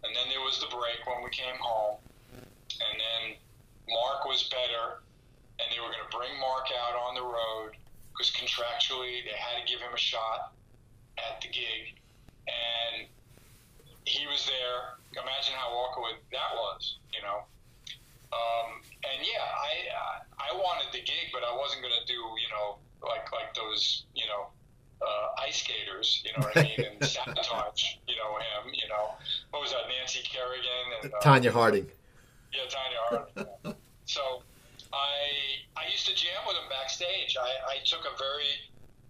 [0.03, 1.97] And then there was the break when we came home.
[2.31, 3.37] And then
[3.87, 5.03] Mark was better,
[5.59, 7.75] and they were going to bring Mark out on the road
[8.11, 10.53] because contractually they had to give him a shot
[11.17, 11.97] at the gig,
[12.47, 13.07] and
[14.05, 14.97] he was there.
[15.13, 17.45] Imagine how awkward that was, you know.
[18.33, 22.49] Um, and yeah, I I wanted the gig, but I wasn't going to do you
[22.49, 24.49] know like like those you know
[25.03, 29.15] uh, ice skaters, you know what I mean, and sabotage, you know him, you know
[29.51, 31.87] what was that, Nancy Kerrigan and uh, Tonya Harding.
[32.53, 33.75] Yeah, Tonya Harding.
[34.05, 34.43] so
[34.93, 37.35] I I used to jam with him backstage.
[37.39, 38.53] I, I took a very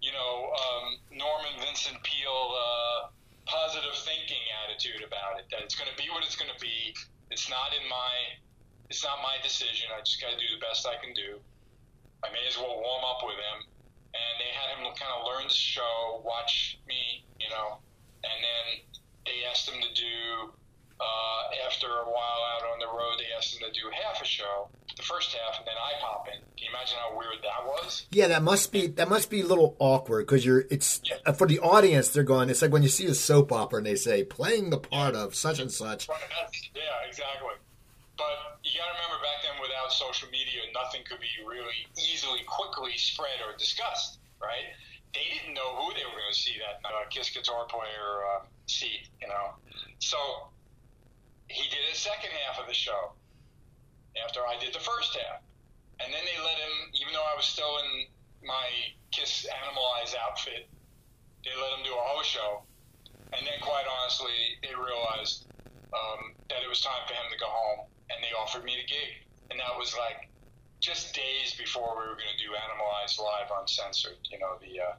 [0.02, 3.00] you know um, Norman Vincent Peale uh,
[3.46, 5.46] positive thinking attitude about it.
[5.52, 6.96] That it's going to be what it's going to be.
[7.32, 8.40] It's not in my
[8.90, 9.92] it's not my decision.
[9.92, 11.40] I just got to do the best I can do.
[12.24, 13.60] I may as well warm up with him.
[14.14, 17.80] And they had him kind of learn the show, watch me, you know,
[18.24, 18.66] and then
[19.26, 20.54] they asked him to do,
[21.02, 24.26] uh, after a while out on the road, they asked him to do half a
[24.26, 26.40] show, the first half, and then I pop in.
[26.56, 28.06] Can you imagine how weird that was?
[28.12, 31.32] Yeah, that must be that must be a little awkward because you're it's Yeah.
[31.34, 32.10] for the audience.
[32.10, 32.50] They're going.
[32.50, 35.34] It's like when you see a soap opera and they say playing the part of
[35.36, 36.08] such and such.
[36.08, 37.50] Yeah, exactly.
[38.24, 42.40] But you got to remember back then, without social media, nothing could be really easily,
[42.48, 44.72] quickly spread or discussed, right?
[45.12, 48.48] They didn't know who they were going to see that uh, Kiss guitar player uh,
[48.72, 49.60] seat, you know.
[50.00, 50.18] So
[51.52, 53.12] he did his second half of the show
[54.24, 55.44] after I did the first half.
[56.00, 58.08] And then they let him, even though I was still in
[58.42, 58.66] my
[59.12, 60.72] Kiss Animalize outfit,
[61.44, 62.64] they let him do a whole show.
[63.36, 65.46] And then, quite honestly, they realized
[65.92, 68.88] um, that it was time for him to go home, and they offered me the
[68.88, 69.26] gig.
[69.52, 70.30] And that was like
[70.80, 74.18] just days before we were going to do Animalize live uncensored.
[74.32, 74.96] You know, the uh,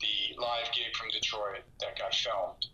[0.00, 2.66] the live gig from Detroit that got filmed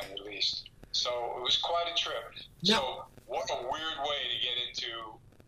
[0.00, 0.70] and released.
[0.92, 2.34] So it was quite a trip.
[2.64, 4.92] Now- so what a weird way to get into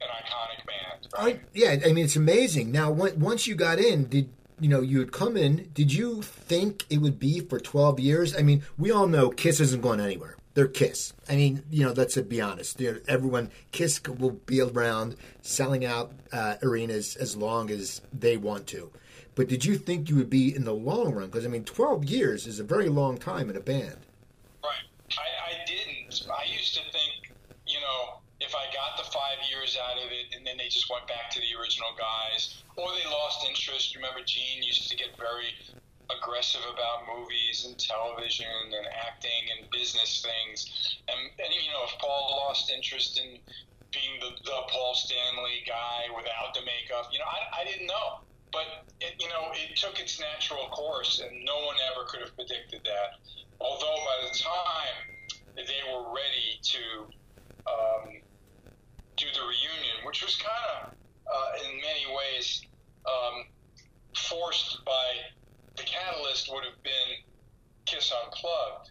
[0.01, 1.41] an iconic band, I, right?
[1.55, 2.73] yeah, I mean it's amazing.
[2.73, 4.31] Now, once you got in, did
[4.61, 5.71] you know you had come in?
[5.75, 8.35] Did you think it would be for twelve years?
[8.37, 10.37] I mean, we all know Kiss isn't going anywhere.
[10.57, 11.13] They're Kiss.
[11.29, 12.81] I mean, you know, let's be honest.
[12.81, 18.39] You know, everyone Kiss will be around selling out uh, arenas as long as they
[18.39, 18.91] want to.
[19.35, 21.27] But did you think you would be in the long run?
[21.27, 23.99] Because I mean, twelve years is a very long time in a band.
[24.65, 24.89] Right.
[25.19, 26.27] I, I didn't.
[26.27, 30.35] I used to think, you know, if I got the five years out of it
[30.35, 33.95] and then they just went back to the original guys, or they lost interest.
[33.95, 35.53] Remember, Gene used to get very
[36.11, 40.67] aggressive about movies and television and acting and business things.
[41.09, 43.43] And, and you know, if Paul lost interest in
[43.91, 48.23] being the, the Paul Stanley guy without the makeup, you know, I, I didn't know.
[48.55, 52.35] But, it, you know, it took its natural course, and no one ever could have
[52.39, 53.19] predicted that.
[53.61, 54.97] Although by the time
[55.57, 56.83] they were ready to
[57.67, 58.23] um,
[59.17, 60.95] do the reunion, which was kind of,
[61.27, 62.63] uh, in many ways,
[63.05, 63.45] um,
[64.15, 65.09] forced by
[65.77, 67.23] the catalyst would have been
[67.85, 68.91] Kiss Unplugged,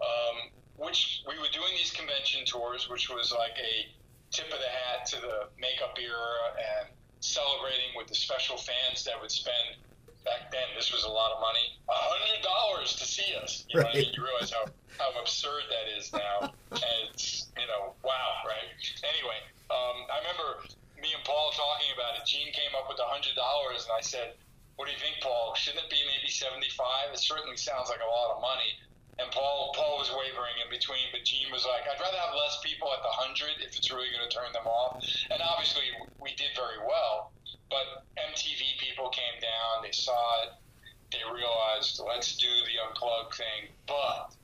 [0.00, 3.90] um, which we were doing these convention tours, which was like a
[4.30, 6.88] tip of the hat to the makeup era and
[7.20, 9.76] celebrating with the special fans that would spend
[10.24, 10.66] back then.
[10.76, 13.64] This was a lot of money, a hundred dollars to see us.
[13.68, 14.06] You know, what I mean?
[14.08, 14.16] Right.
[14.16, 14.64] you realize how
[14.98, 18.70] how absurd that is now, and it's you know, wow, right?
[19.02, 19.38] Anyway,
[19.70, 20.66] um, I remember
[21.00, 22.26] me and Paul talking about it.
[22.26, 24.34] Gene came up with a hundred dollars, and I said,
[24.82, 25.54] "What do you think, Paul?
[25.54, 27.14] Shouldn't it be maybe seventy-five?
[27.14, 28.74] It certainly sounds like a lot of money."
[29.22, 32.58] And Paul, Paul was wavering in between, but Gene was like, "I'd rather have less
[32.66, 34.98] people at the hundred if it's really going to turn them off."
[35.30, 35.86] And obviously,
[36.18, 37.30] we did very well.
[37.70, 40.50] But MTV people came down, they saw it,
[41.12, 44.34] they realized, let's do the unplugged thing, but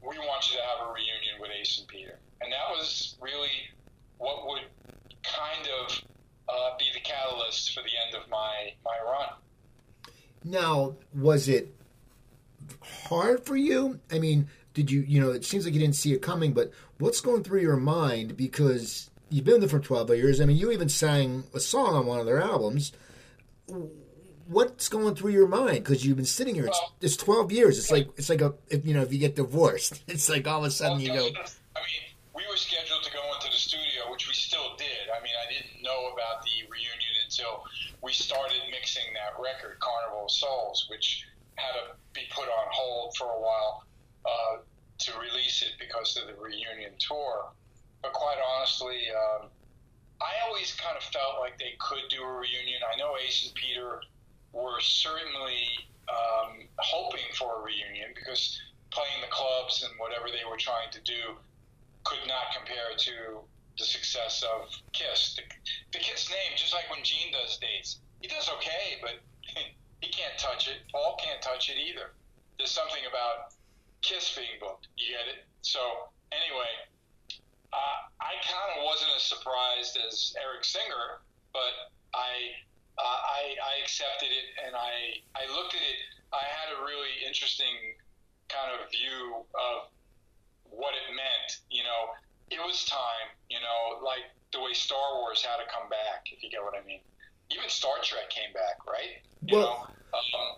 [0.00, 2.20] we want you to have a reunion with Ace and Peter.
[2.40, 3.74] And that was really
[4.18, 4.70] what would
[5.24, 6.00] kind of
[6.48, 9.34] uh, be the catalyst for the end of my, my run.
[10.44, 11.74] Now, was it
[13.08, 14.00] hard for you?
[14.10, 16.70] I mean, did you, you know, it seems like you didn't see it coming, but
[16.98, 18.36] what's going through your mind?
[18.36, 20.40] Because you've been there for 12 years.
[20.40, 22.92] I mean, you even sang a song on one of their albums.
[24.46, 25.84] What's going through your mind?
[25.84, 26.66] Because you've been sitting here.
[26.66, 27.78] It's, it's 12 years.
[27.78, 30.60] It's like, it's like a, if, you know, if you get divorced, it's like all
[30.60, 34.10] of a sudden you go, I mean, we were scheduled to go into the studio,
[34.10, 35.10] which we still did.
[35.10, 37.64] I mean, I didn't know about the reunion until
[38.02, 41.24] we started mixing that record, Carnival of Souls, which
[41.56, 43.84] had to be put on hold for a while
[44.24, 44.56] uh,
[44.98, 47.50] to release it because of the reunion tour.
[48.02, 49.48] But quite honestly, um,
[50.20, 52.80] I always kind of felt like they could do a reunion.
[52.92, 54.00] I know Ace and Peter
[54.52, 55.66] were certainly
[56.08, 61.00] um, hoping for a reunion because playing the clubs and whatever they were trying to
[61.02, 61.36] do
[62.04, 63.42] could not compare to
[63.78, 65.36] the success of Kiss.
[65.36, 65.42] The,
[65.92, 69.22] the Kiss name, just like when Gene does dates, he does okay, but
[70.00, 70.82] he can't touch it.
[70.90, 72.12] Paul can't touch it either.
[72.58, 73.54] There's something about
[74.02, 74.88] Kiss being booked.
[74.96, 75.46] You get it?
[75.62, 76.70] So anyway,
[77.72, 82.58] uh, I kind of wasn't as surprised as Eric Singer, but I,
[82.98, 85.98] uh, I I accepted it and I I looked at it.
[86.32, 87.94] I had a really interesting
[88.48, 89.92] kind of view of
[90.64, 91.62] what it meant.
[91.70, 92.10] You know,
[92.50, 93.28] it was time.
[93.50, 96.74] You know, like the way Star Wars had to come back, if you get what
[96.74, 97.00] I mean.
[97.50, 99.22] Even Star Trek came back, right?
[99.46, 100.56] You Well- know, um,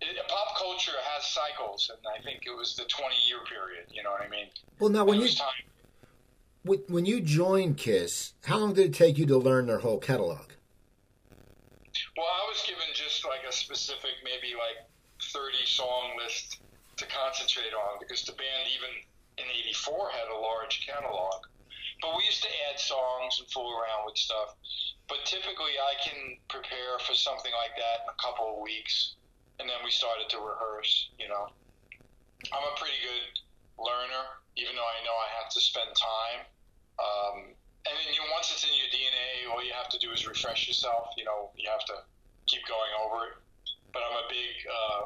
[0.00, 3.86] it, pop culture has cycles, and I think it was the 20 year period.
[3.92, 4.48] You know what I mean?
[4.78, 5.48] Well, now when you time.
[6.62, 9.98] when when you joined Kiss, how long did it take you to learn their whole
[9.98, 10.52] catalog?
[12.16, 14.88] Well, I was given just like a specific, maybe like
[15.32, 16.58] 30 song list
[16.96, 18.88] to concentrate on because the band, even
[19.38, 21.46] in '84, had a large catalog.
[22.00, 24.56] But we used to add songs and fool around with stuff.
[25.08, 29.16] But typically, I can prepare for something like that in a couple of weeks,
[29.58, 31.10] and then we started to rehearse.
[31.18, 31.50] You know,
[32.54, 33.26] I'm a pretty good
[33.76, 36.40] learner, even though I know I have to spend time.
[37.00, 37.36] Um,
[37.88, 40.68] and then you once it's in your DNA, all you have to do is refresh
[40.68, 41.12] yourself.
[41.16, 42.04] You know, you have to
[42.46, 43.36] keep going over it.
[43.92, 45.02] But I'm a big uh,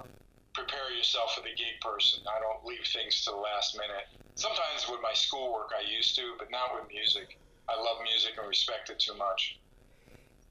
[0.54, 2.20] prepare yourself for the gig person.
[2.26, 4.06] I don't leave things to the last minute.
[4.36, 7.38] Sometimes with my schoolwork, I used to, but not with music.
[7.68, 9.58] I love music and respect it too much.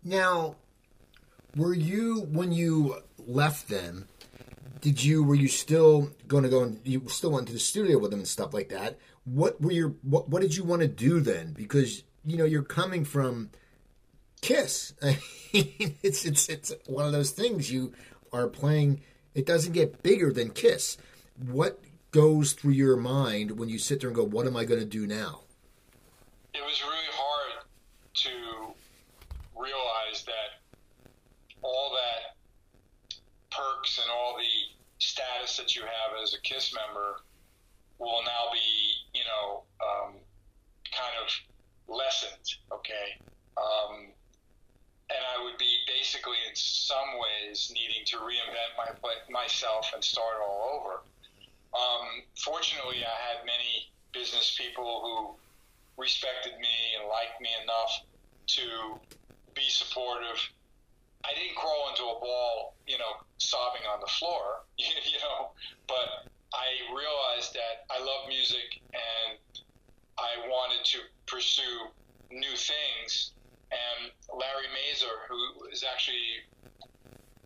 [0.03, 0.55] Now,
[1.55, 4.07] were you when you left them?
[4.81, 7.97] Did you were you still going to go and you still went to the studio
[7.97, 8.97] with them and stuff like that?
[9.23, 11.53] What were your what what did you want to do then?
[11.53, 13.51] Because you know you're coming from
[14.41, 14.93] Kiss.
[15.01, 15.17] I
[15.53, 17.93] mean, it's it's it's one of those things you
[18.33, 19.01] are playing.
[19.35, 20.97] It doesn't get bigger than Kiss.
[21.37, 21.79] What
[22.11, 24.85] goes through your mind when you sit there and go, "What am I going to
[24.85, 25.41] do now?"
[26.53, 27.63] It was really hard
[28.13, 28.75] to
[29.55, 30.61] realize that
[31.63, 32.35] all that
[33.49, 37.21] perks and all the status that you have as a KISS member
[37.97, 40.13] will now be, you know, um,
[40.91, 42.55] kind of lessened.
[42.71, 43.17] Okay.
[43.57, 44.11] Um,
[45.13, 48.89] and I would be basically, in some ways, needing to reinvent my
[49.29, 51.01] myself and start all over.
[51.73, 57.93] Um, fortunately, I had many business people who respected me and liked me enough
[58.57, 58.99] to
[59.55, 60.37] be supportive.
[61.25, 65.51] I didn't crawl into a ball, you know, sobbing on the floor, you know,
[65.87, 69.37] but I realized that I love music and
[70.17, 71.89] I wanted to pursue
[72.29, 73.32] new things.
[75.01, 76.45] Who is actually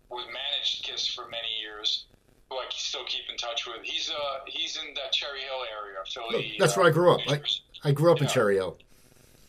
[0.10, 2.06] was managed Kiss for many years,
[2.50, 3.84] who I still keep in touch with.
[3.84, 6.56] He's uh he's in that Cherry Hill area, Philly.
[6.60, 7.22] That's uh, where I grew up.
[7.28, 7.42] I,
[7.84, 8.78] I grew up in Cherry Hill.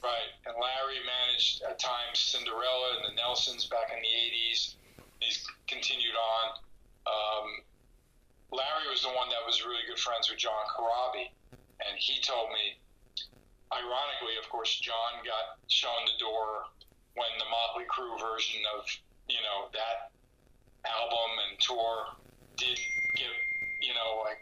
[0.03, 4.75] Right, and Larry managed at times Cinderella and the Nelsons back in the '80s.
[5.21, 6.47] He's continued on.
[7.07, 7.49] Um,
[8.53, 12.49] Larry was the one that was really good friends with John Corabi, and he told
[12.51, 12.79] me,
[13.73, 16.65] ironically, of course, John got shown the door
[17.19, 18.87] when the Motley Crue version of
[19.29, 20.15] you know that
[20.87, 22.15] album and tour
[22.57, 22.79] did
[23.19, 23.35] get
[23.83, 24.41] you know like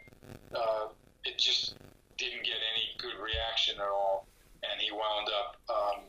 [0.53, 0.87] uh,
[1.25, 1.75] it just
[2.17, 4.27] didn't get any good reaction at all
[4.63, 5.99] and he wound up um,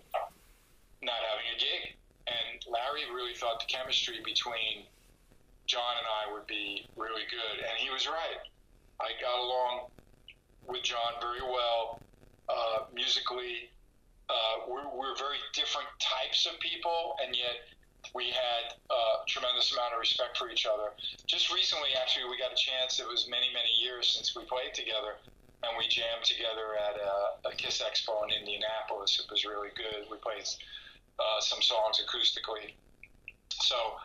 [1.02, 1.96] not having a gig.
[2.26, 4.84] And Larry really thought the chemistry between
[5.66, 8.40] John and I would be really good, and he was right.
[9.00, 9.88] I got along
[10.66, 12.00] with John very well
[12.48, 13.70] uh, musically.
[14.28, 17.64] Uh, we're, we're very different types of people, and yet
[18.14, 20.92] we had a tremendous amount of respect for each other.
[21.26, 23.00] Just recently, actually, we got a chance.
[23.00, 25.16] It was many, many years since we played together
[25.62, 29.18] and we jammed together at a, a Kiss Expo in Indianapolis.
[29.18, 30.06] It was really good.
[30.10, 30.46] We played
[31.18, 32.78] uh, some songs acoustically.
[33.58, 33.98] So,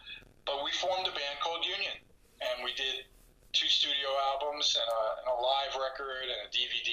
[0.46, 1.94] but we formed a band called Union,
[2.42, 3.06] and we did
[3.54, 6.90] two studio albums and a, and a live record and a DVD.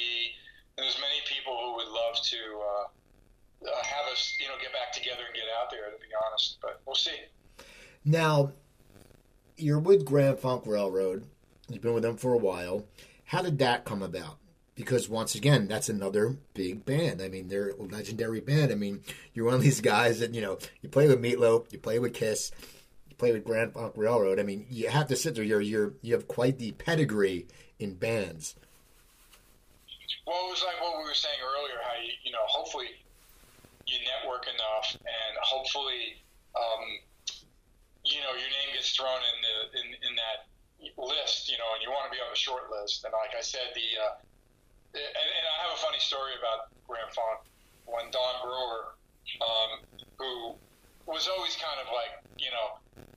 [0.76, 2.84] And there's many people who would love to uh,
[3.62, 5.90] uh, have us, you know, get back together and get out there.
[5.90, 7.10] To be honest, but we'll see.
[8.04, 8.52] Now,
[9.56, 11.24] you're with Grand Funk Railroad.
[11.68, 12.86] You've been with them for a while.
[13.24, 14.38] How did that come about?
[14.74, 17.20] Because once again, that's another big band.
[17.20, 18.72] I mean, they're a legendary band.
[18.72, 19.02] I mean,
[19.34, 22.14] you're one of these guys that you know you play with Meatloaf, you play with
[22.14, 22.50] Kiss,
[23.08, 24.40] you play with Grand Funk Railroad.
[24.40, 25.44] I mean, you have to sit there.
[25.44, 27.46] You're you're you have quite the pedigree
[27.78, 28.54] in bands.
[30.26, 31.76] Well, it was like what we were saying earlier.
[31.82, 32.86] How you, you know, hopefully
[33.90, 36.22] you network enough, and hopefully,
[36.54, 36.84] um,
[38.06, 40.46] you know, your name gets thrown in the in, in that
[40.94, 41.50] list.
[41.50, 43.02] You know, and you want to be on the short list.
[43.02, 44.14] And like I said, the uh,
[44.94, 47.50] and, and I have a funny story about Grand Funk.
[47.86, 48.94] when Don Brewer,
[49.42, 49.70] um,
[50.18, 50.54] who
[51.06, 52.68] was always kind of like, you know,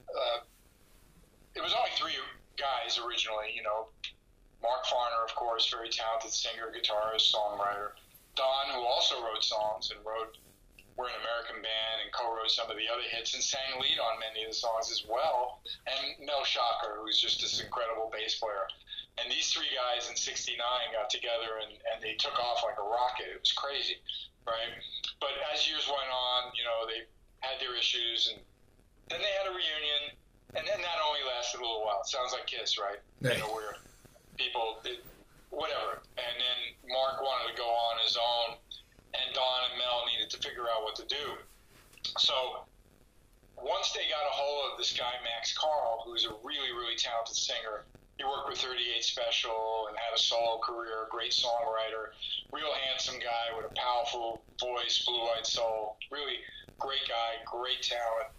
[0.10, 0.40] uh,
[1.56, 2.18] it was only three
[2.58, 3.90] guys originally, you know,
[4.62, 7.94] Mark Farner, of course, very talented singer, guitarist, songwriter.
[8.36, 10.38] Don, who also wrote songs and wrote
[10.96, 14.22] We're an American Band and co-wrote some of the other hits and sang lead on
[14.22, 15.62] many of the songs as well.
[15.90, 18.70] And Mel Schacher, who's just this incredible bass player.
[19.18, 20.58] And these three guys in '69
[20.94, 23.30] got together and, and they took off like a rocket.
[23.34, 24.02] It was crazy,
[24.46, 24.74] right?
[25.22, 27.06] But as years went on, you know, they
[27.46, 28.42] had their issues, and
[29.12, 30.18] then they had a reunion,
[30.56, 32.02] and then that only lasted a little while.
[32.02, 33.04] It sounds like Kiss, right?
[33.22, 33.38] Right.
[33.38, 33.78] You know, where
[34.40, 35.04] people, did,
[35.52, 36.02] whatever.
[36.18, 38.58] And then Mark wanted to go on his own,
[39.14, 41.38] and Don and Mel needed to figure out what to do.
[42.18, 42.66] So
[43.58, 47.36] once they got a hold of this guy Max Carl, who's a really, really talented
[47.36, 47.86] singer,
[48.18, 52.14] he worked with 38 Special and had a solo career, great songwriter,
[52.52, 56.38] real handsome guy with a powerful voice, blue-eyed soul, really
[56.78, 58.30] great guy, great talent.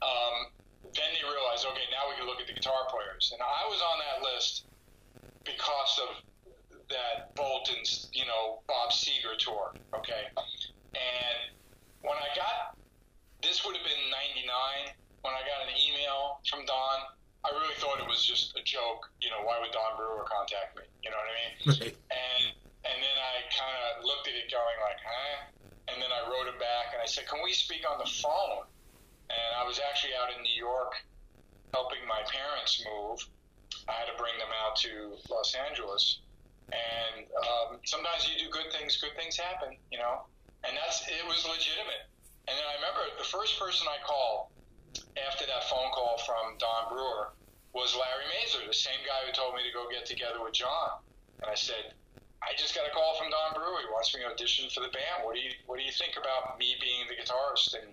[0.00, 0.48] Um,
[0.96, 3.80] then they realized, okay, now we can look at the guitar players, and I was
[3.84, 4.64] on that list
[5.44, 6.24] because of
[6.90, 9.72] that Bolton's, you know, Bob Seger tour.
[9.94, 10.28] Okay,
[10.94, 11.38] and
[12.02, 12.76] when I got
[13.42, 16.98] this would have been '99 when I got an email from Don.
[17.40, 19.08] I really thought it was just a joke.
[19.24, 20.84] You know, why would Don Brewer contact me?
[21.00, 21.54] You know what I mean?
[21.72, 21.94] Right.
[22.12, 22.42] And
[22.84, 25.48] and then I kind of looked at it, going like, huh?
[25.88, 28.64] And then I wrote him back and I said, can we speak on the phone?
[29.28, 30.96] And I was actually out in New York
[31.74, 33.20] helping my parents move.
[33.88, 36.20] I had to bring them out to Los Angeles.
[36.70, 40.26] And um, sometimes you do good things, good things happen, you know?
[40.62, 42.06] And that's, it was legitimate.
[42.46, 44.54] And then I remember the first person I called
[45.18, 47.34] after that phone call from Don Brewer
[47.72, 50.98] was Larry Mazer, the same guy who told me to go get together with John.
[51.42, 51.94] And I said,
[52.42, 53.84] I just got a call from Don Brewer.
[53.84, 55.22] He wants me to audition for the band.
[55.22, 57.92] What do you What do you think about me being the guitarist in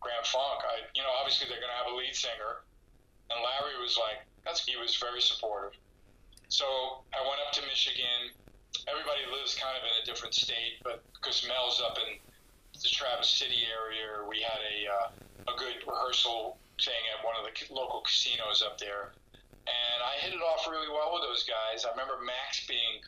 [0.00, 0.64] Grand Funk?
[0.64, 2.64] I, you know, obviously they're going to have a lead singer,
[3.30, 5.76] and Larry was like, that's he was very supportive.
[6.52, 8.28] So I went up to Michigan.
[8.84, 12.20] Everybody lives kind of in a different state, but because Mel's up in
[12.76, 15.08] the Traverse City area, we had a uh,
[15.48, 19.16] a good rehearsal thing at one of the local casinos up there,
[19.64, 21.88] and I hit it off really well with those guys.
[21.88, 23.00] I remember Max being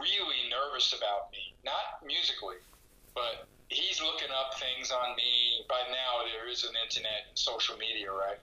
[0.00, 2.64] really nervous about me, not musically,
[3.12, 5.68] but he's looking up things on me.
[5.68, 8.40] By now, there is an internet and social media, right?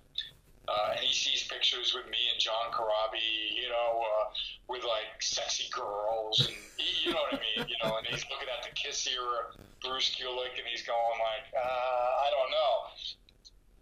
[0.72, 4.26] Uh, and he sees pictures with me and John Corabi, you know, uh,
[4.72, 8.00] with like sexy girls, and he, you know what I mean, you know.
[8.00, 9.52] And he's looking at the Kiss era,
[9.84, 12.74] Bruce Kulick, and he's going like, uh, I don't know.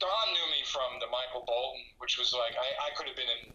[0.01, 3.29] Don knew me from the Michael Bolton, which was like I, I could have been
[3.29, 3.53] in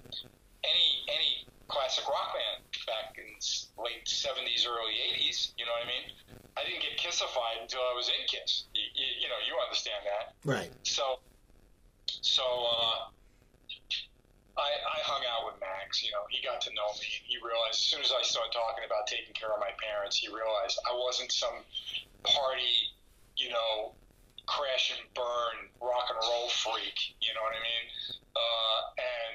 [0.62, 1.30] any any
[1.66, 3.34] classic rock band back in
[3.82, 5.56] late '70s, early '80s.
[5.58, 6.06] You know what I mean?
[6.54, 8.70] I didn't get Kissified until I was in Kiss.
[8.78, 10.38] You, you, you know, you understand that.
[10.46, 10.70] Right.
[10.84, 11.18] So,
[12.06, 13.10] so uh,
[14.54, 16.02] I, I hung out with Max.
[16.02, 17.10] You know, he got to know me.
[17.26, 20.30] He realized as soon as I started talking about taking care of my parents, he
[20.30, 21.58] realized I wasn't some
[22.22, 22.94] party,
[23.36, 23.98] you know,
[24.46, 27.18] crash and burn rock and roll freak.
[27.18, 27.84] You know what I mean?
[28.34, 29.34] Uh, and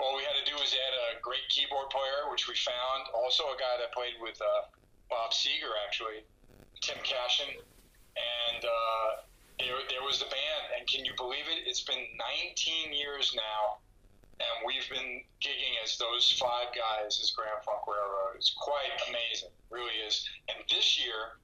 [0.00, 3.08] all we had to do was add a great keyboard player, which we found.
[3.12, 4.68] Also, a guy that played with uh,
[5.08, 6.24] Bob Seger, actually,
[6.80, 9.08] Tim Cashion, and uh,
[9.60, 10.64] there, there was the band.
[10.76, 11.64] And can you believe it?
[11.68, 12.00] It's been
[12.48, 13.80] 19 years now,
[14.40, 18.40] and we've been gigging as those five guys as Grand Funk Railroad.
[18.40, 20.24] It's quite amazing, really is.
[20.48, 21.36] And this year,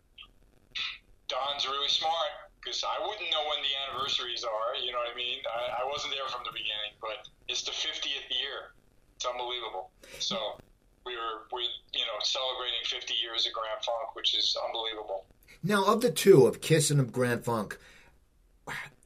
[1.28, 4.80] Don's really smart because I wouldn't know when the anniversaries are.
[4.80, 5.44] You know what I mean?
[5.44, 8.72] I, I wasn't there from the beginning, but it's the 50th year.
[9.16, 9.92] It's unbelievable.
[10.18, 10.56] So
[11.04, 15.24] we were we you know celebrating 50 years of Grand Funk, which is unbelievable.
[15.62, 17.78] Now, of the two, of Kiss and of Grand Funk,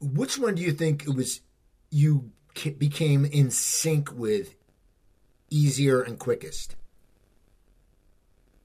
[0.01, 1.41] which one do you think it was
[1.91, 2.31] you
[2.79, 4.55] became in sync with
[5.51, 6.77] easier and quickest?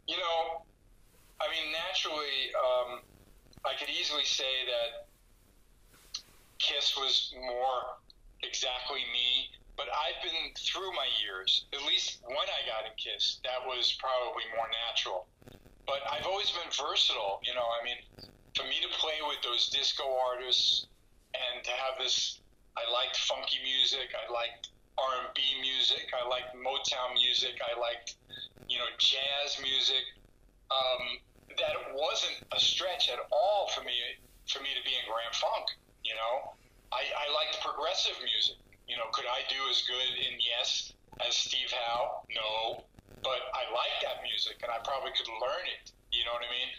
[0.08, 0.64] You know,
[1.42, 3.00] I mean, naturally, um,
[3.66, 5.08] I could easily say that
[6.60, 7.98] Kiss was more
[8.44, 11.66] exactly me, but I've been through my years.
[11.74, 15.28] At least when I got in Kiss, that was probably more natural.
[15.86, 17.42] But I've always been versatile.
[17.44, 17.98] You know, I mean,
[18.56, 20.88] for me to play with those disco artists
[21.36, 22.40] and to have this,
[22.76, 24.12] I liked funky music.
[24.14, 26.12] I liked R&B music.
[26.16, 27.60] I liked Motown music.
[27.64, 28.16] I liked,
[28.68, 30.04] you know, jazz music.
[30.72, 31.20] Um,
[31.56, 33.96] that wasn't a stretch at all for me
[34.48, 35.68] for me to be in Grand Funk.
[36.04, 36.54] You know,
[36.92, 38.60] I, I liked progressive music.
[38.88, 40.94] You know, could I do as good in Yes
[41.26, 42.22] as Steve Howe?
[42.30, 42.84] No,
[43.24, 45.90] but I liked that music, and I probably could learn it.
[46.12, 46.70] You know what I mean?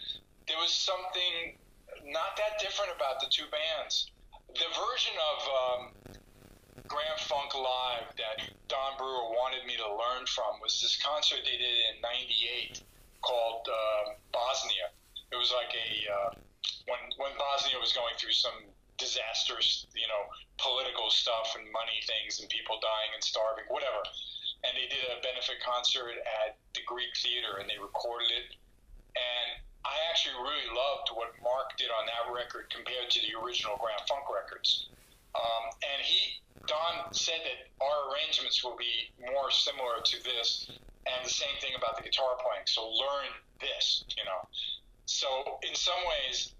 [0.47, 1.59] there was something
[2.07, 4.09] not that different about the two bands.
[4.47, 5.81] The version of um,
[6.87, 11.57] Grand Funk Live that Don Brewer wanted me to learn from was this concert they
[11.57, 12.81] did in '98
[13.21, 14.89] called uh, Bosnia.
[15.31, 16.29] It was like a uh,
[16.87, 20.23] when when Bosnia was going through some disasters, you know,
[20.57, 24.01] political stuff and money things and people dying and starving, whatever.
[24.65, 28.57] And they did a benefit concert at the Greek Theater and they recorded it.
[29.87, 34.03] I actually really loved what Mark did on that record compared to the original Grand
[34.03, 34.91] Funk records.
[35.31, 40.67] Um, and he, Don said that our arrangements will be more similar to this,
[41.07, 42.67] and the same thing about the guitar playing.
[42.67, 43.31] So learn
[43.63, 44.43] this, you know.
[45.07, 46.51] So in some ways,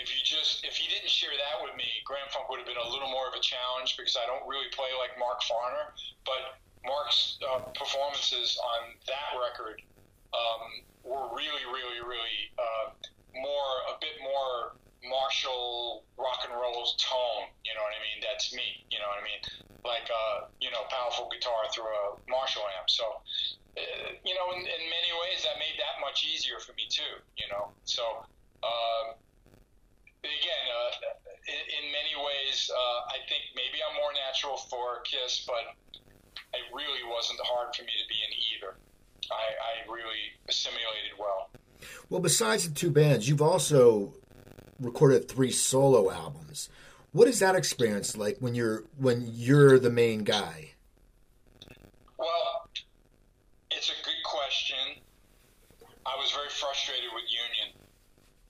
[0.00, 2.80] if you just if he didn't share that with me, Grand Funk would have been
[2.80, 5.92] a little more of a challenge because I don't really play like Mark Farner.
[6.24, 6.56] But
[6.88, 9.84] Mark's uh, performances on that record
[10.32, 12.92] um, were really, really, really uh,
[13.34, 17.48] more a bit more Marshall rock and roll tone.
[17.64, 18.20] You know what I mean?
[18.20, 18.84] That's me.
[18.92, 19.42] You know what I mean?
[19.84, 22.88] Like uh, you know, powerful guitar through a Marshall amp.
[22.90, 23.04] So.
[23.78, 27.22] Uh, you know, in, in many ways, that made that much easier for me too.
[27.38, 28.02] You know, so
[28.66, 29.14] um,
[30.24, 30.90] again, uh,
[31.48, 35.76] in, in, many ways, uh, I think maybe I'm more natural for Kiss, but
[36.52, 38.72] it really wasn't hard for me to be in either.
[39.30, 40.18] I, I really
[40.48, 41.50] assimilated well.
[42.08, 44.14] Well, besides the two bands, you've also
[44.78, 46.68] recorded three solo albums.
[47.12, 50.72] What is that experience like when you're when you're the main guy?
[52.18, 52.68] Well,
[53.70, 55.02] it's a good question.
[56.06, 57.80] I was very frustrated with Union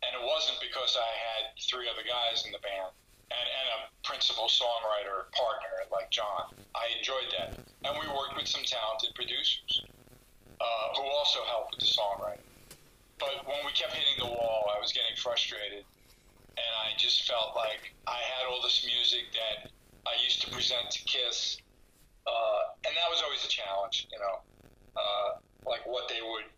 [0.03, 2.93] and it wasn't because I had three other guys in the band
[3.31, 6.51] and, and a principal songwriter partner like John.
[6.75, 9.85] I enjoyed that, and we worked with some talented producers
[10.61, 12.45] uh, who also helped with the songwriting.
[13.19, 15.85] But when we kept hitting the wall, I was getting frustrated,
[16.57, 19.71] and I just felt like I had all this music that
[20.07, 21.59] I used to present to Kiss,
[22.27, 24.37] uh, and that was always a challenge, you know,
[24.97, 25.31] uh,
[25.69, 26.49] like what they would,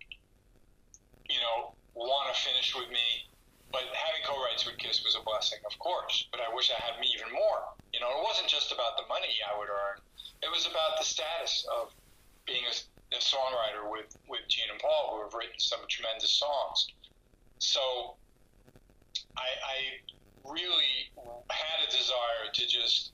[1.28, 3.26] you know, want to finish with me
[3.72, 6.28] but having co-writes with Kiss was a blessing, of course.
[6.30, 7.72] But I wish I had even more.
[7.96, 9.96] You know, it wasn't just about the money I would earn;
[10.44, 11.90] it was about the status of
[12.44, 12.74] being a,
[13.14, 16.88] a songwriter with with Gene and Paul, who have written some tremendous songs.
[17.58, 18.16] So,
[19.36, 19.78] I, I
[20.44, 21.10] really
[21.50, 23.12] had a desire to just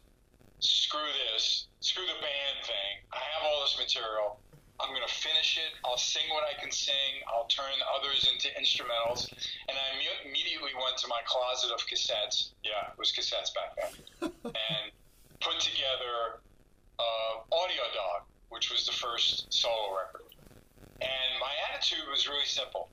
[0.60, 3.04] screw this, screw the band thing.
[3.12, 4.40] I have all this material.
[4.80, 5.74] I'm going to finish it.
[5.84, 7.18] I'll sing what I can sing.
[7.26, 9.26] I'll turn others into instrumentals.
[9.68, 9.86] And I
[10.24, 12.54] immediately went to my closet of cassettes.
[12.62, 14.30] Yeah, it was cassettes back then.
[14.44, 14.84] and
[15.40, 16.38] put together
[16.98, 20.28] uh, Audio Dog, which was the first solo record.
[21.00, 22.90] And my attitude was really simple.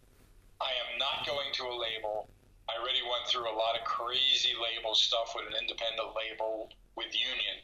[0.62, 2.30] I am not going to a label.
[2.70, 7.14] I already went through a lot of crazy label stuff with an independent label with
[7.14, 7.62] Union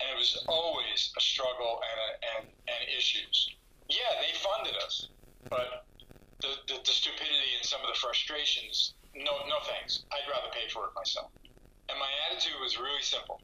[0.00, 3.50] and it was always a struggle and, a, and, and issues.
[3.88, 5.08] Yeah, they funded us,
[5.50, 5.86] but
[6.40, 10.04] the, the, the stupidity and some of the frustrations, no, no thanks.
[10.12, 11.30] I'd rather pay for it myself.
[11.88, 13.40] And my attitude was really simple.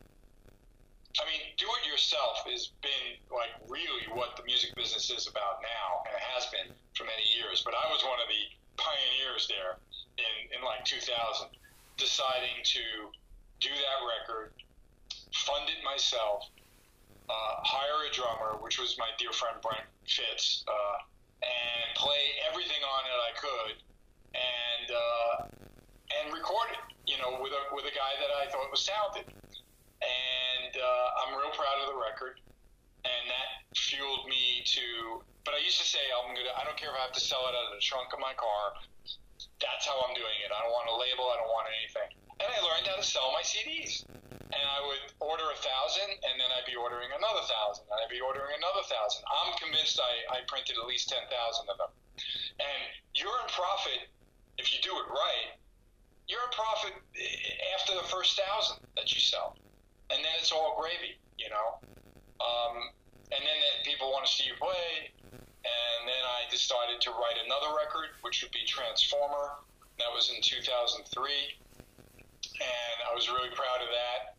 [1.20, 5.62] I mean, do it yourself has been like really what the music business is about
[5.62, 7.62] now, and it has been for many years.
[7.62, 8.42] But I was one of the
[8.74, 9.78] pioneers there
[10.18, 11.06] in, in like 2000,
[11.96, 12.82] deciding to
[13.62, 14.50] do that record
[15.34, 16.46] fund it myself,
[17.28, 20.96] uh, hire a drummer, which was my dear friend Brent Fitz, uh,
[21.42, 23.76] and play everything on it I could,
[24.34, 25.34] and uh,
[26.20, 26.84] and record it.
[27.06, 29.28] You know, with a with a guy that I thought was talented,
[31.34, 32.38] I'm real proud of the record,
[33.02, 35.18] and that fueled me to.
[35.42, 36.54] But I used to say I'm gonna.
[36.54, 38.38] I don't care if I have to sell it out of the trunk of my
[38.38, 38.78] car.
[39.58, 40.54] That's how I'm doing it.
[40.54, 41.26] I don't want a label.
[41.26, 42.14] I don't want anything.
[42.38, 44.06] And I learned how to sell my CDs
[44.54, 48.12] and I would order a thousand, and then I'd be ordering another thousand, and I'd
[48.12, 49.26] be ordering another thousand.
[49.26, 51.90] I'm convinced I, I printed at least ten thousand of them.
[52.62, 52.80] And
[53.18, 54.06] you're in profit
[54.62, 55.58] if you do it right.
[56.30, 56.94] You're in profit
[57.74, 59.58] after the first thousand that you sell,
[60.10, 61.80] and then it's all gravy, you know.
[62.40, 62.90] Um,
[63.32, 67.74] and then people want to see you play, and then I decided to write another
[67.76, 69.62] record, which would be Transformer.
[69.98, 71.06] That was in 2003
[72.60, 74.38] and I was really proud of that.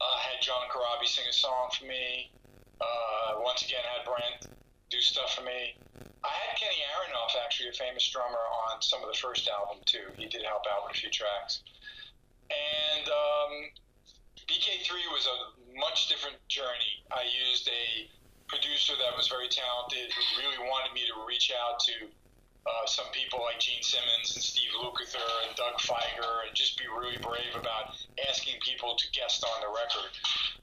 [0.00, 2.30] Uh, had John Corabi sing a song for me.
[2.80, 4.54] Uh, once again, had Brent
[4.90, 5.74] do stuff for me.
[6.22, 10.12] I had Kenny Aronoff, actually, a famous drummer, on some of the first album too.
[10.16, 11.62] He did help out with a few tracks.
[12.50, 13.52] And um,
[14.46, 15.36] BK3 was a
[15.78, 17.02] much different journey.
[17.10, 18.08] I used a
[18.46, 22.06] producer that was very talented who really wanted me to reach out to
[22.66, 26.84] uh, some people like Gene Simmons and Steve Lukather and Doug Fieger, and just be
[26.90, 27.94] really brave about
[28.28, 30.10] asking people to guest on the record.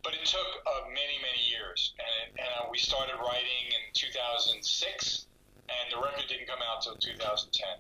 [0.04, 3.84] But it took uh, many, many years, and, it, and uh, we started writing in
[3.96, 5.28] 2006,
[5.72, 7.80] and the record didn't come out until 2010.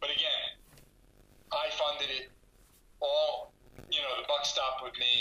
[0.00, 0.60] But again,
[1.48, 2.28] I funded it
[3.00, 3.51] all.
[3.90, 5.14] You know, the buck stopped with me.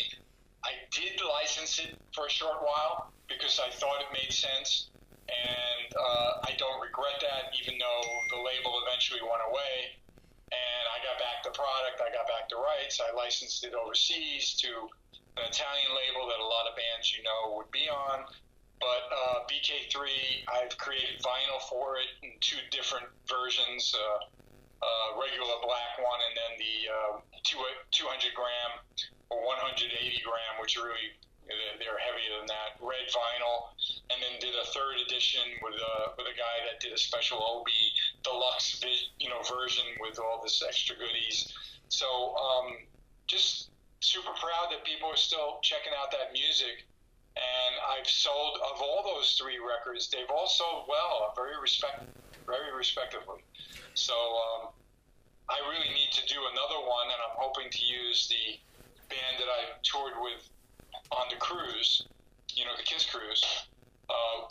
[0.64, 4.92] I did license it for a short while because I thought it made sense
[5.32, 8.04] and uh, I don't regret that, even though
[8.36, 9.96] the label eventually went away.
[10.52, 14.60] And I got back the product, I got back the rights, I licensed it overseas
[14.60, 14.72] to
[15.40, 18.28] an Italian label that a lot of bands you know would be on.
[18.84, 19.96] But uh, BK3,
[20.52, 23.96] I've created vinyl for it in two different versions.
[23.96, 24.20] Uh,
[24.82, 27.14] uh, regular black one, and then the uh,
[27.46, 27.62] two,
[27.94, 28.72] 200 gram
[29.30, 29.88] or 180
[30.26, 31.14] gram, which are really
[31.80, 32.80] they're heavier than that.
[32.80, 33.76] Red vinyl,
[34.10, 36.98] and then did a third edition with a uh, with a guy that did a
[36.98, 37.68] special OB
[38.24, 38.80] deluxe,
[39.20, 41.52] you know, version with all this extra goodies.
[41.90, 42.88] So um,
[43.28, 43.70] just
[44.00, 46.88] super proud that people are still checking out that music.
[47.36, 52.04] And I've sold of all those three records, they've all sold well, very respect,
[52.46, 53.40] very respectively.
[53.94, 54.70] So um,
[55.50, 58.60] I really need to do another one, and I'm hoping to use the
[59.10, 60.48] band that I toured with
[61.12, 62.08] on the cruise,
[62.56, 63.44] you know, the Kiss cruise,
[64.10, 64.48] uh,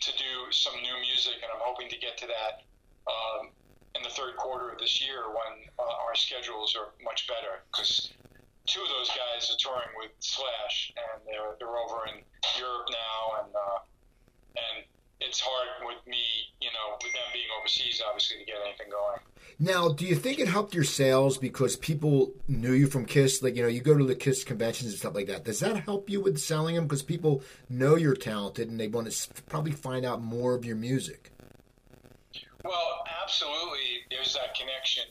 [0.00, 2.64] to do some new music, and I'm hoping to get to that
[3.06, 3.52] um,
[3.94, 7.60] in the third quarter of this year when uh, our schedules are much better.
[7.70, 8.10] Because
[8.66, 12.24] two of those guys are touring with Slash, and they're they're over in
[12.58, 13.78] Europe now, and uh,
[14.56, 14.76] and
[15.26, 16.22] it's hard with me,
[16.60, 19.20] you know, with them being overseas, obviously, to get anything going.
[19.58, 23.42] Now, do you think it helped your sales because people knew you from Kiss?
[23.42, 25.44] Like, you know, you go to the Kiss conventions and stuff like that.
[25.44, 26.84] Does that help you with selling them?
[26.84, 30.76] Because people know you're talented and they want to probably find out more of your
[30.76, 31.30] music.
[32.64, 34.06] Well, absolutely.
[34.10, 35.04] There's that connection.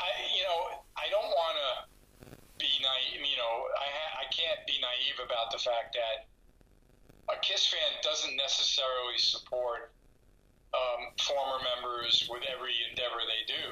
[0.00, 3.26] I, you know, I don't want to be naive.
[3.26, 6.29] You know, I, I can't be naive about the fact that
[7.30, 9.92] a Kiss fan doesn't necessarily support
[10.74, 13.64] um, former members with every endeavor they do.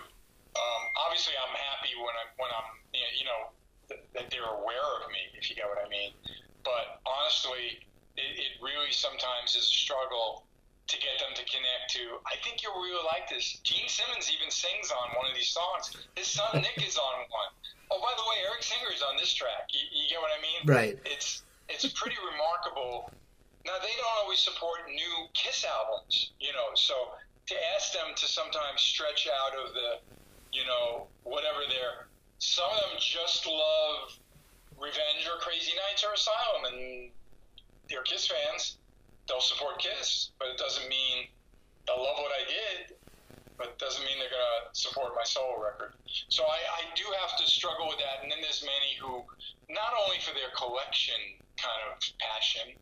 [0.58, 3.54] Um, obviously, I'm happy when I'm when I'm you know
[3.86, 6.10] th- that they're aware of me, if you get what I mean.
[6.66, 7.82] But honestly,
[8.18, 10.42] it, it really sometimes is a struggle
[10.88, 12.18] to get them to connect to.
[12.26, 13.60] I think you'll really like this.
[13.62, 15.94] Gene Simmons even sings on one of these songs.
[16.16, 17.52] His son Nick is on one.
[17.92, 19.70] Oh, by the way, Eric Singer is on this track.
[19.70, 20.60] You, you get what I mean?
[20.66, 20.98] Right.
[21.06, 23.12] It's it's pretty remarkable
[23.64, 26.74] now they don't always support new Kiss albums, you know.
[26.74, 26.94] So
[27.48, 29.90] to ask them to sometimes stretch out of the,
[30.52, 32.06] you know, whatever they're.
[32.38, 34.14] Some of them just love
[34.78, 37.10] Revenge or Crazy Nights or Asylum, and
[37.90, 38.76] they're Kiss fans.
[39.26, 41.26] They'll support Kiss, but it doesn't mean
[41.86, 42.94] they'll love what I did.
[43.56, 45.98] But it doesn't mean they're gonna support my solo record.
[46.28, 48.22] So I, I do have to struggle with that.
[48.22, 49.26] And then there's many who,
[49.66, 51.18] not only for their collection
[51.58, 52.78] kind of passion,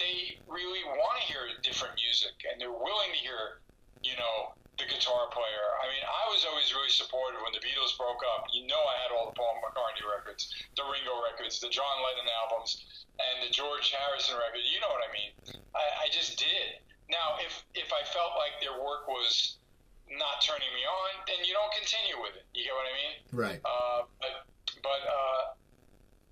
[0.00, 3.60] they really want to hear different music and they're willing to hear,
[4.00, 5.66] you know, the guitar player.
[5.84, 8.48] I mean, I was always really supportive when the Beatles broke up.
[8.48, 12.28] You know, I had all the Paul McCartney records, the Ringo records, the John Lennon
[12.40, 12.80] albums,
[13.20, 14.64] and the George Harrison record.
[14.64, 15.30] You know what I mean?
[15.76, 16.80] I, I just did.
[17.12, 19.60] Now, if if I felt like their work was
[20.08, 22.46] not turning me on, then you don't continue with it.
[22.56, 23.14] You get what I mean?
[23.36, 23.60] Right.
[23.60, 24.48] Uh, but
[24.80, 25.42] but uh,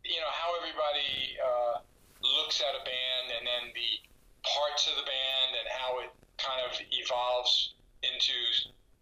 [0.08, 1.36] you know how everybody.
[1.36, 1.84] Uh,
[2.22, 3.90] looks at a band and then the
[4.42, 8.34] parts of the band and how it kind of evolves into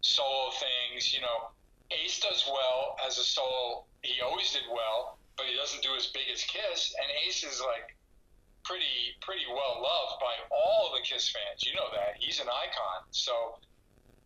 [0.01, 1.13] solo things.
[1.13, 1.53] You know,
[1.91, 3.85] Ace does well as a solo.
[4.03, 6.93] He always did well, but he doesn't do as big as Kiss.
[6.97, 7.95] And Ace is like
[8.63, 11.63] pretty pretty well loved by all the Kiss fans.
[11.63, 13.07] You know that he's an icon.
[13.11, 13.57] So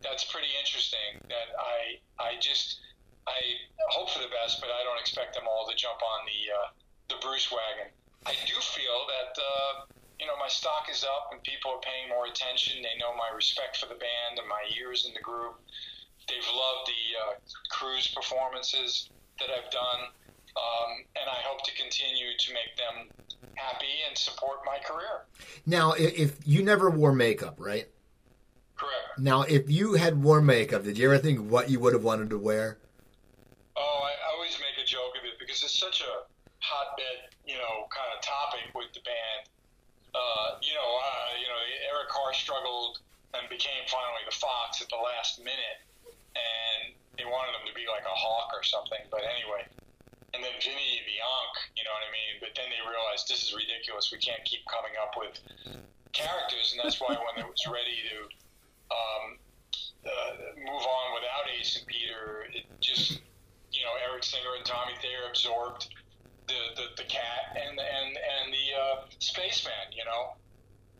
[0.02, 1.22] that's pretty interesting.
[1.28, 2.80] That I I just
[3.26, 3.38] I
[3.94, 6.68] hope for the best, but I don't expect them all to jump on the uh,
[7.08, 7.94] the Bruce wagon.
[8.26, 9.84] I do feel that uh,
[10.18, 12.82] you know my stock is up and people are paying more attention.
[12.82, 15.58] They know my respect for the band and my years in the group.
[16.28, 17.32] They've loved the uh,
[17.70, 19.10] cruise performances
[19.40, 20.00] that I've done,
[20.54, 23.10] um, and I hope to continue to make them
[23.54, 25.26] happy and support my career.
[25.66, 27.88] Now, if you never wore makeup, right?
[28.76, 29.18] Correct.
[29.18, 32.30] Now, if you had worn makeup, did you ever think what you would have wanted
[32.30, 32.78] to wear?
[33.76, 36.26] Oh, I always make a joke of it because it's such a
[36.60, 39.44] hotbed you know, kind of topic with the band.
[40.16, 41.60] Uh, you know, uh, you know,
[41.92, 43.04] Eric Carr struggled
[43.36, 45.84] and became finally the Fox at the last minute,
[46.32, 49.04] and they wanted him to be like a hawk or something.
[49.12, 49.68] But anyway,
[50.32, 52.40] and then Vinny the Ankh, you know what I mean?
[52.40, 54.08] But then they realized this is ridiculous.
[54.08, 55.36] We can't keep coming up with
[56.16, 58.16] characters, and that's why when it was ready to
[58.92, 59.24] um,
[60.08, 62.48] uh, move on without Ace and Peter.
[62.52, 63.20] It just,
[63.72, 65.88] you know, Eric Singer and Tommy Thayer absorbed
[66.48, 69.92] the, the, the cat and and and the uh, spaceman.
[69.94, 70.36] You know,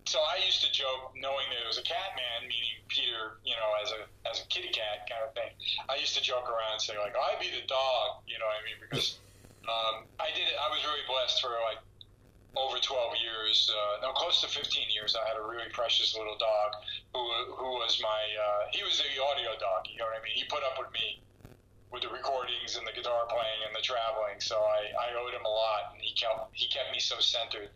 [0.06, 3.54] so I used to joke, knowing that it was a cat man, meaning Peter, you
[3.54, 5.50] know, as a as a kitty cat kind of thing.
[5.88, 8.58] I used to joke around and say like, "I'd be the dog," you know what
[8.58, 8.78] I mean?
[8.82, 9.22] Because
[9.66, 10.56] um, I did it.
[10.58, 11.78] I was really blessed for like
[12.56, 15.16] over 12 years, uh, no, close to 15 years.
[15.16, 16.70] I had a really precious little dog
[17.14, 17.22] who
[17.56, 19.86] who was my uh, he was the audio dog.
[19.88, 20.36] You know what I mean?
[20.36, 21.22] He put up with me
[21.92, 24.40] with the recordings and the guitar playing and the traveling.
[24.40, 27.68] So I, I owed him a lot, and he kept he kept me so centered.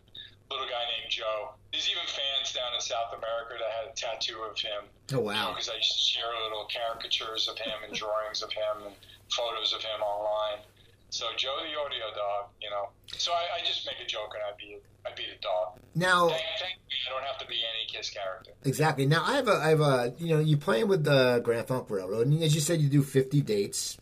[0.49, 1.53] Little guy named Joe.
[1.71, 4.87] There's even fans down in South America that had a tattoo of him.
[5.13, 5.51] Oh wow!
[5.51, 8.95] Because I used to share little caricatures of him and drawings of him and
[9.29, 10.63] photos of him online.
[11.09, 12.89] So Joe the audio dog, you know.
[13.17, 15.79] So I, I just make a joke and I'd be I'd be the dog.
[15.95, 18.51] Now, thank, thank me, I don't have to be any Kiss character.
[18.65, 19.05] Exactly.
[19.05, 21.89] Now I have a I have a you know you playing with the Grand Funk
[21.89, 23.97] Railroad, and as you said, you do fifty dates,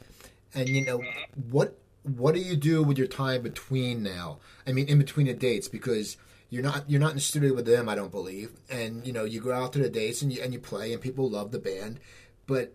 [0.56, 1.02] and you know
[1.50, 4.40] what what do you do with your time between now?
[4.68, 6.18] I mean, in between the dates because.
[6.52, 9.26] You're not you're not in the studio with them, I don't believe, and you know
[9.26, 11.58] you go out to the dates and you and you play and people love the
[11.58, 12.00] band,
[12.46, 12.72] but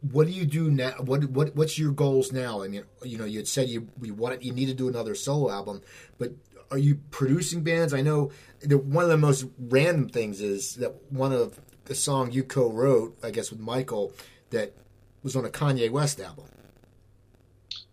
[0.00, 0.92] what do you do now?
[0.98, 2.62] What what what's your goals now?
[2.62, 5.14] I mean, you know, you had said you you wanted you need to do another
[5.14, 5.82] solo album,
[6.18, 6.32] but
[6.70, 7.92] are you producing bands?
[7.92, 8.30] I know
[8.62, 13.18] that one of the most random things is that one of the song you co-wrote,
[13.22, 14.12] I guess, with Michael,
[14.50, 14.74] that
[15.22, 16.46] was on a Kanye West album.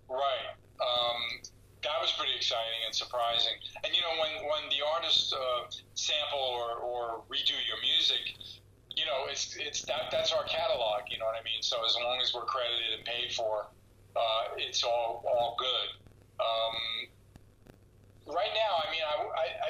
[0.09, 0.53] Right.
[0.79, 1.41] Um,
[1.83, 3.57] that was pretty exciting and surprising.
[3.83, 5.65] And you know, when when the artists uh,
[5.97, 8.37] sample or, or redo your music
[8.97, 11.05] you know, it's it's that that's our catalog.
[11.09, 11.61] You know what I mean?
[11.61, 13.69] So as long as we're credited and paid for,
[14.17, 15.87] uh, it's all all good.
[16.41, 16.75] Um,
[18.33, 19.69] right now, I mean, I, I, I,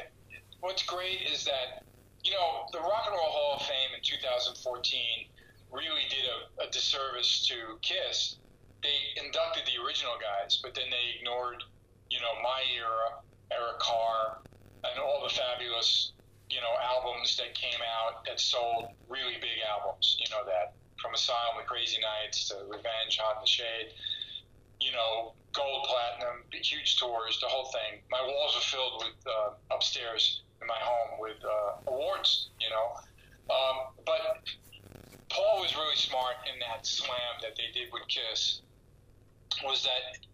[0.61, 1.83] what's great is that
[2.23, 5.27] you know the Rock and Roll Hall of Fame in 2014
[5.71, 8.37] really did a, a disservice to Kiss.
[8.81, 11.63] They inducted the original guys, but then they ignored,
[12.09, 13.19] you know, my era,
[13.51, 14.39] Eric Carr,
[14.83, 16.13] and all the fabulous
[16.49, 20.17] you know, albums that came out that sold really big albums.
[20.19, 23.91] You know that from Asylum, The Crazy Nights to Revenge, Hot in the Shade.
[24.79, 27.99] You know, gold, platinum, huge tours, the whole thing.
[28.11, 32.49] My walls are filled with uh, upstairs in my home with uh, awards.
[32.61, 32.87] You know,
[33.51, 34.39] um, but
[35.29, 38.61] Paul was really smart in that slam that they did with Kiss.
[39.63, 40.26] Was that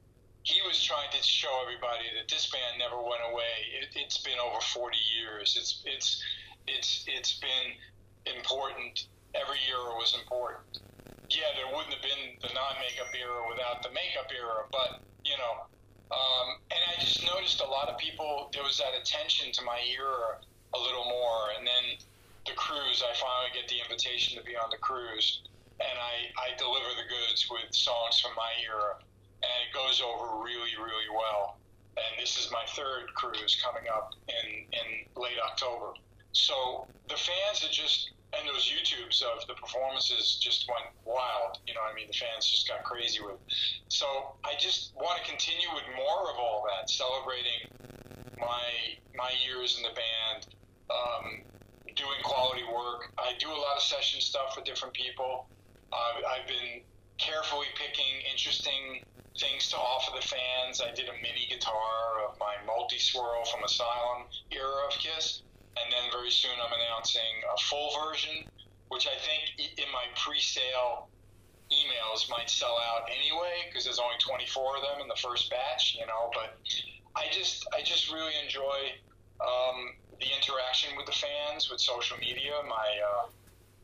[0.44, 3.72] he was trying to show everybody that this band never went away.
[3.80, 5.56] It, has been over 40 years.
[5.58, 6.22] It's it's
[6.68, 7.80] it's it's been
[8.28, 9.08] important.
[9.34, 10.84] Every era was important.
[11.32, 15.66] Yeah, there wouldn't have been the non-makeup era without the makeup era, but you know.
[16.12, 18.52] Um, and I just noticed a lot of people.
[18.54, 20.44] There was that attention to my era
[20.76, 21.98] a little more, and then
[22.46, 23.02] the cruise.
[23.02, 25.42] I finally get the invitation to be on the cruise,
[25.80, 29.00] and I I deliver the goods with songs from my era
[29.44, 31.60] and it goes over really, really well.
[31.98, 35.94] And this is my third cruise coming up in, in late October.
[36.32, 41.60] So the fans are just, and those YouTubes of the performances just went wild.
[41.68, 43.38] You know, I mean, the fans just got crazy with.
[43.90, 44.08] So
[44.44, 47.70] I just want to continue with more of all that, celebrating
[48.40, 50.48] my my years in the band,
[50.90, 51.44] um,
[51.96, 53.14] doing quality work.
[53.20, 55.46] I do a lot of session stuff with different people.
[55.92, 56.82] Uh, I've been
[57.18, 59.04] carefully picking interesting
[59.38, 60.82] things to offer the fans.
[60.82, 65.42] I did a mini guitar of my multi swirl from Asylum era of Kiss,
[65.78, 68.46] and then very soon I'm announcing a full version,
[68.90, 71.10] which I think in my pre-sale
[71.72, 75.96] emails might sell out anyway because there's only 24 of them in the first batch,
[76.00, 76.30] you know.
[76.34, 76.58] But
[77.16, 78.94] I just I just really enjoy
[79.42, 82.54] um, the interaction with the fans with social media.
[82.68, 83.30] My uh,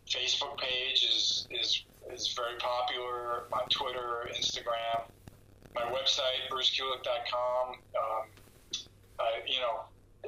[0.07, 3.45] Facebook page is is is very popular.
[3.53, 5.10] on Twitter, Instagram
[5.76, 7.80] my website, brucekulick.com.
[7.95, 8.26] Um,
[9.20, 9.86] uh, you know,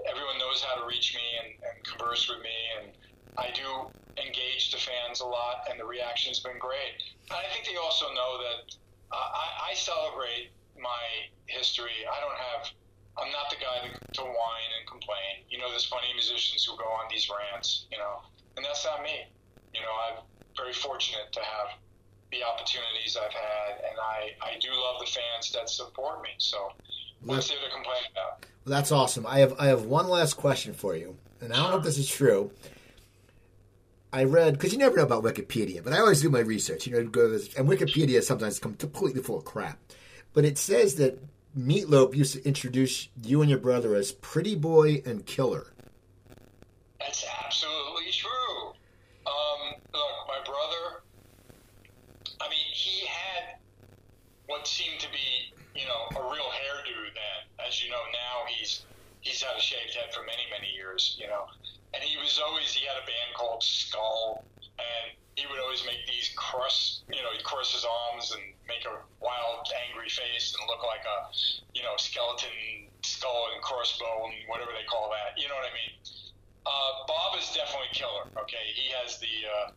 [0.07, 2.91] everyone knows how to reach me and, and converse with me, and
[3.37, 3.89] I do
[4.21, 6.99] engage the fans a lot, and the reaction's been great.
[7.29, 8.75] And I think they also know that
[9.11, 12.05] uh, I, I celebrate my history.
[12.07, 12.71] I don't have.
[13.19, 15.43] I'm not the guy to, to whine and complain.
[15.49, 17.87] You know, there's of musicians who go on these rants.
[17.91, 18.23] You know,
[18.55, 19.27] and that's not me.
[19.73, 20.23] You know, I'm
[20.57, 21.77] very fortunate to have
[22.31, 26.29] the opportunities I've had, and I, I do love the fans that support me.
[26.37, 26.71] So
[27.23, 28.45] what's there to complain about?
[28.65, 29.25] Well, that's awesome.
[29.27, 31.97] I have I have one last question for you, and I don't know if this
[31.97, 32.51] is true.
[34.13, 36.87] I read because you never know about Wikipedia, but I always do my research.
[36.87, 37.11] You know, and
[37.69, 39.79] Wikipedia sometimes comes completely full of crap.
[40.33, 41.19] But it says that
[41.57, 45.67] Meatloaf used to introduce you and your brother as Pretty Boy and Killer.
[46.99, 48.69] That's absolutely true.
[49.25, 51.01] Um, look, my brother
[52.41, 53.57] I mean, he had
[54.47, 57.67] what seemed to be, you know, a real hairdo then.
[57.67, 58.83] As you know, now he's
[59.21, 61.45] he's had a shaved head for many, many years, you know.
[61.93, 64.43] And he was always he had a band called Skull,
[64.79, 68.83] and he would always make these cross, you know, he'd cross his arms and make
[68.85, 71.17] a wild, angry face and look like a,
[71.73, 75.39] you know, skeleton skull and crossbone, whatever they call that.
[75.39, 75.93] You know what I mean?
[76.63, 78.29] Uh, Bob is definitely killer.
[78.45, 79.67] Okay, he has the uh,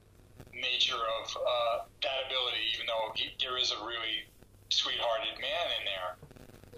[0.53, 4.29] nature of uh, that ability, even though he, there is a really
[4.69, 6.11] sweethearted man in there.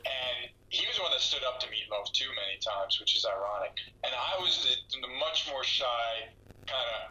[0.07, 0.39] And
[0.69, 3.71] he was one that stood up to Meatloaf too many times, which is ironic.
[4.03, 6.11] And I was the, the much more shy,
[6.67, 7.03] kind of,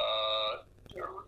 [0.00, 0.52] uh,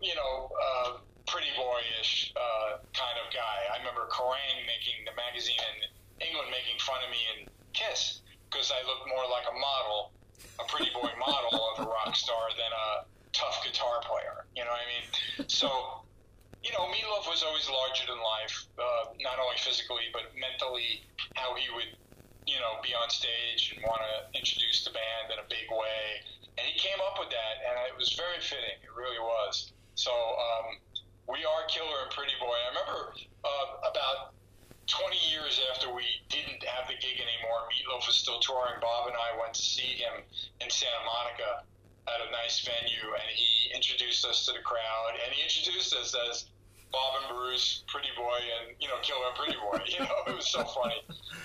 [0.01, 0.89] you know, uh,
[1.29, 3.57] pretty boyish uh, kind of guy.
[3.73, 5.77] I remember Kerrang making the magazine in
[6.25, 10.13] England making fun of me in Kiss because I looked more like a model,
[10.61, 12.87] a pretty boy model of a rock star than a
[13.33, 14.45] tough guitar player.
[14.55, 15.05] You know what I mean?
[15.49, 16.04] So
[16.65, 21.05] you know, Meatloaf was always larger than life, uh, not only physically but mentally.
[21.37, 21.93] How he would,
[22.49, 26.25] you know, be on stage and want to introduce the band in a big way,
[26.57, 28.81] and he came up with that, and it was very fitting.
[28.81, 29.77] It really was.
[29.93, 30.81] So um,
[31.29, 32.57] we are Killer and Pretty Boy.
[32.57, 33.13] I remember
[33.45, 34.33] uh, about
[34.89, 38.81] 20 years after we didn't have the gig anymore, Meatloaf was still touring.
[38.81, 40.25] Bob and I went to see him
[40.61, 41.65] in Santa Monica
[42.09, 46.13] at a nice venue, and he introduced us to the crowd, and he introduced us
[46.29, 46.45] as
[46.95, 49.83] Bob and Bruce, Pretty Boy, and you know, Killer and Pretty Boy.
[49.99, 50.95] You know, it was so funny.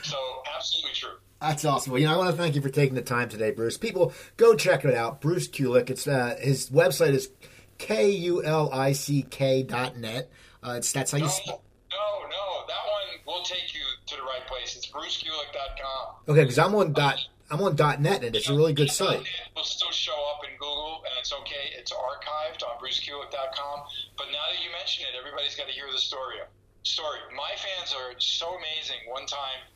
[0.02, 0.16] So
[0.56, 1.16] absolutely true.
[1.40, 1.92] That's awesome.
[1.92, 3.76] Well, you know, I want to thank you for taking the time today, Bruce.
[3.78, 5.20] People, go check it out.
[5.20, 5.90] Bruce Kulick.
[5.90, 7.30] It's uh, his website is
[7.78, 10.30] k u l i c k dot net.
[10.62, 11.24] Uh, it's that's how you.
[11.24, 12.44] No, Sp- no, no.
[12.68, 14.76] That one will take you to the right place.
[14.76, 16.14] It's brucekulick.com.
[16.28, 17.18] okay, because I'm on dot
[17.50, 19.26] I'm on net, and it's a really good site.
[19.26, 21.74] It will still show up in Google, and it's okay.
[21.74, 23.78] It's archived on brucekulick.com.
[24.14, 26.38] But now that you mention it, everybody's got to hear the story.
[26.86, 27.18] Story.
[27.34, 29.02] My fans are so amazing.
[29.10, 29.66] One time,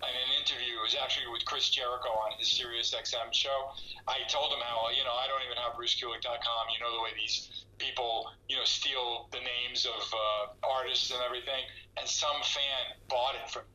[0.00, 3.76] in an interview, it was actually with Chris Jericho on his Sirius XM show.
[4.08, 6.62] I told him how you know I don't even have brucekulick.com.
[6.72, 11.20] You know the way these people you know steal the names of uh, artists and
[11.20, 11.68] everything,
[12.00, 13.68] and some fan bought it from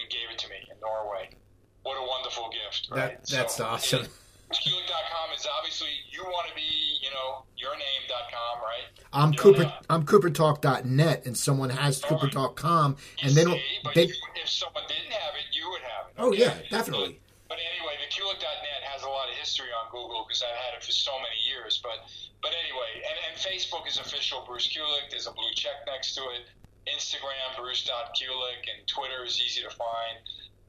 [0.00, 1.36] and gave it to me in Norway
[1.82, 3.18] what a wonderful gift, right?
[3.22, 4.06] That, that's so, awesome.
[4.52, 6.64] Kulick.com is obviously you want to be,
[7.02, 8.88] you know, yourname.com, right?
[9.12, 9.64] I'm You Cooper.
[9.64, 12.12] wanna- I'm CooperTalk.net, and someone has right.
[12.12, 13.44] CooperTalk.com, and see,
[13.84, 14.06] but they.
[14.06, 16.14] you, if someone didn't have it, you would have it.
[16.18, 16.38] Oh okay?
[16.38, 17.20] yeah, definitely.
[17.48, 20.84] But anyway, the Kulick.net has a lot of history on Google because I've had it
[20.84, 21.80] for so many years.
[21.82, 22.08] But
[22.42, 25.10] but anyway, and, and Facebook is official Bruce Kulick.
[25.10, 26.48] There's a blue check next to it.
[26.88, 30.16] Instagram Bruce.Kulick and Twitter is easy to find.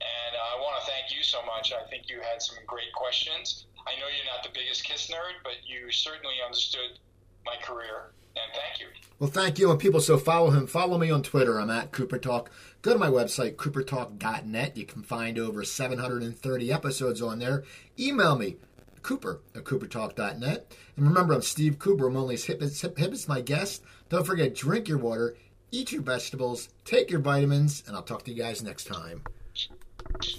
[0.02, 1.74] And uh, I want to thank you so much.
[1.74, 3.66] I think you had some great questions.
[3.88, 7.00] I know you're not the biggest Kiss nerd, but you certainly understood
[7.46, 8.12] my career.
[8.36, 8.88] And thank you.
[9.18, 10.00] Well, thank you, and people.
[10.00, 10.68] So follow him.
[10.68, 11.60] Follow me on Twitter.
[11.60, 12.52] I'm at Cooper Talk.
[12.82, 14.78] Go to my website, coopertalk.net.
[14.78, 17.64] You can find over 730 episodes on there.
[17.98, 18.56] Email me,
[19.02, 20.74] Cooper at coopertalk.net.
[20.96, 22.08] And remember, I'm Steve Cooper.
[22.08, 23.84] I'm only as hip as, hip, hip as my guest.
[24.10, 25.36] Don't forget, drink your water,
[25.72, 29.24] eat your vegetables, take your vitamins, and I'll talk to you guys next time.
[30.12, 30.30] Thank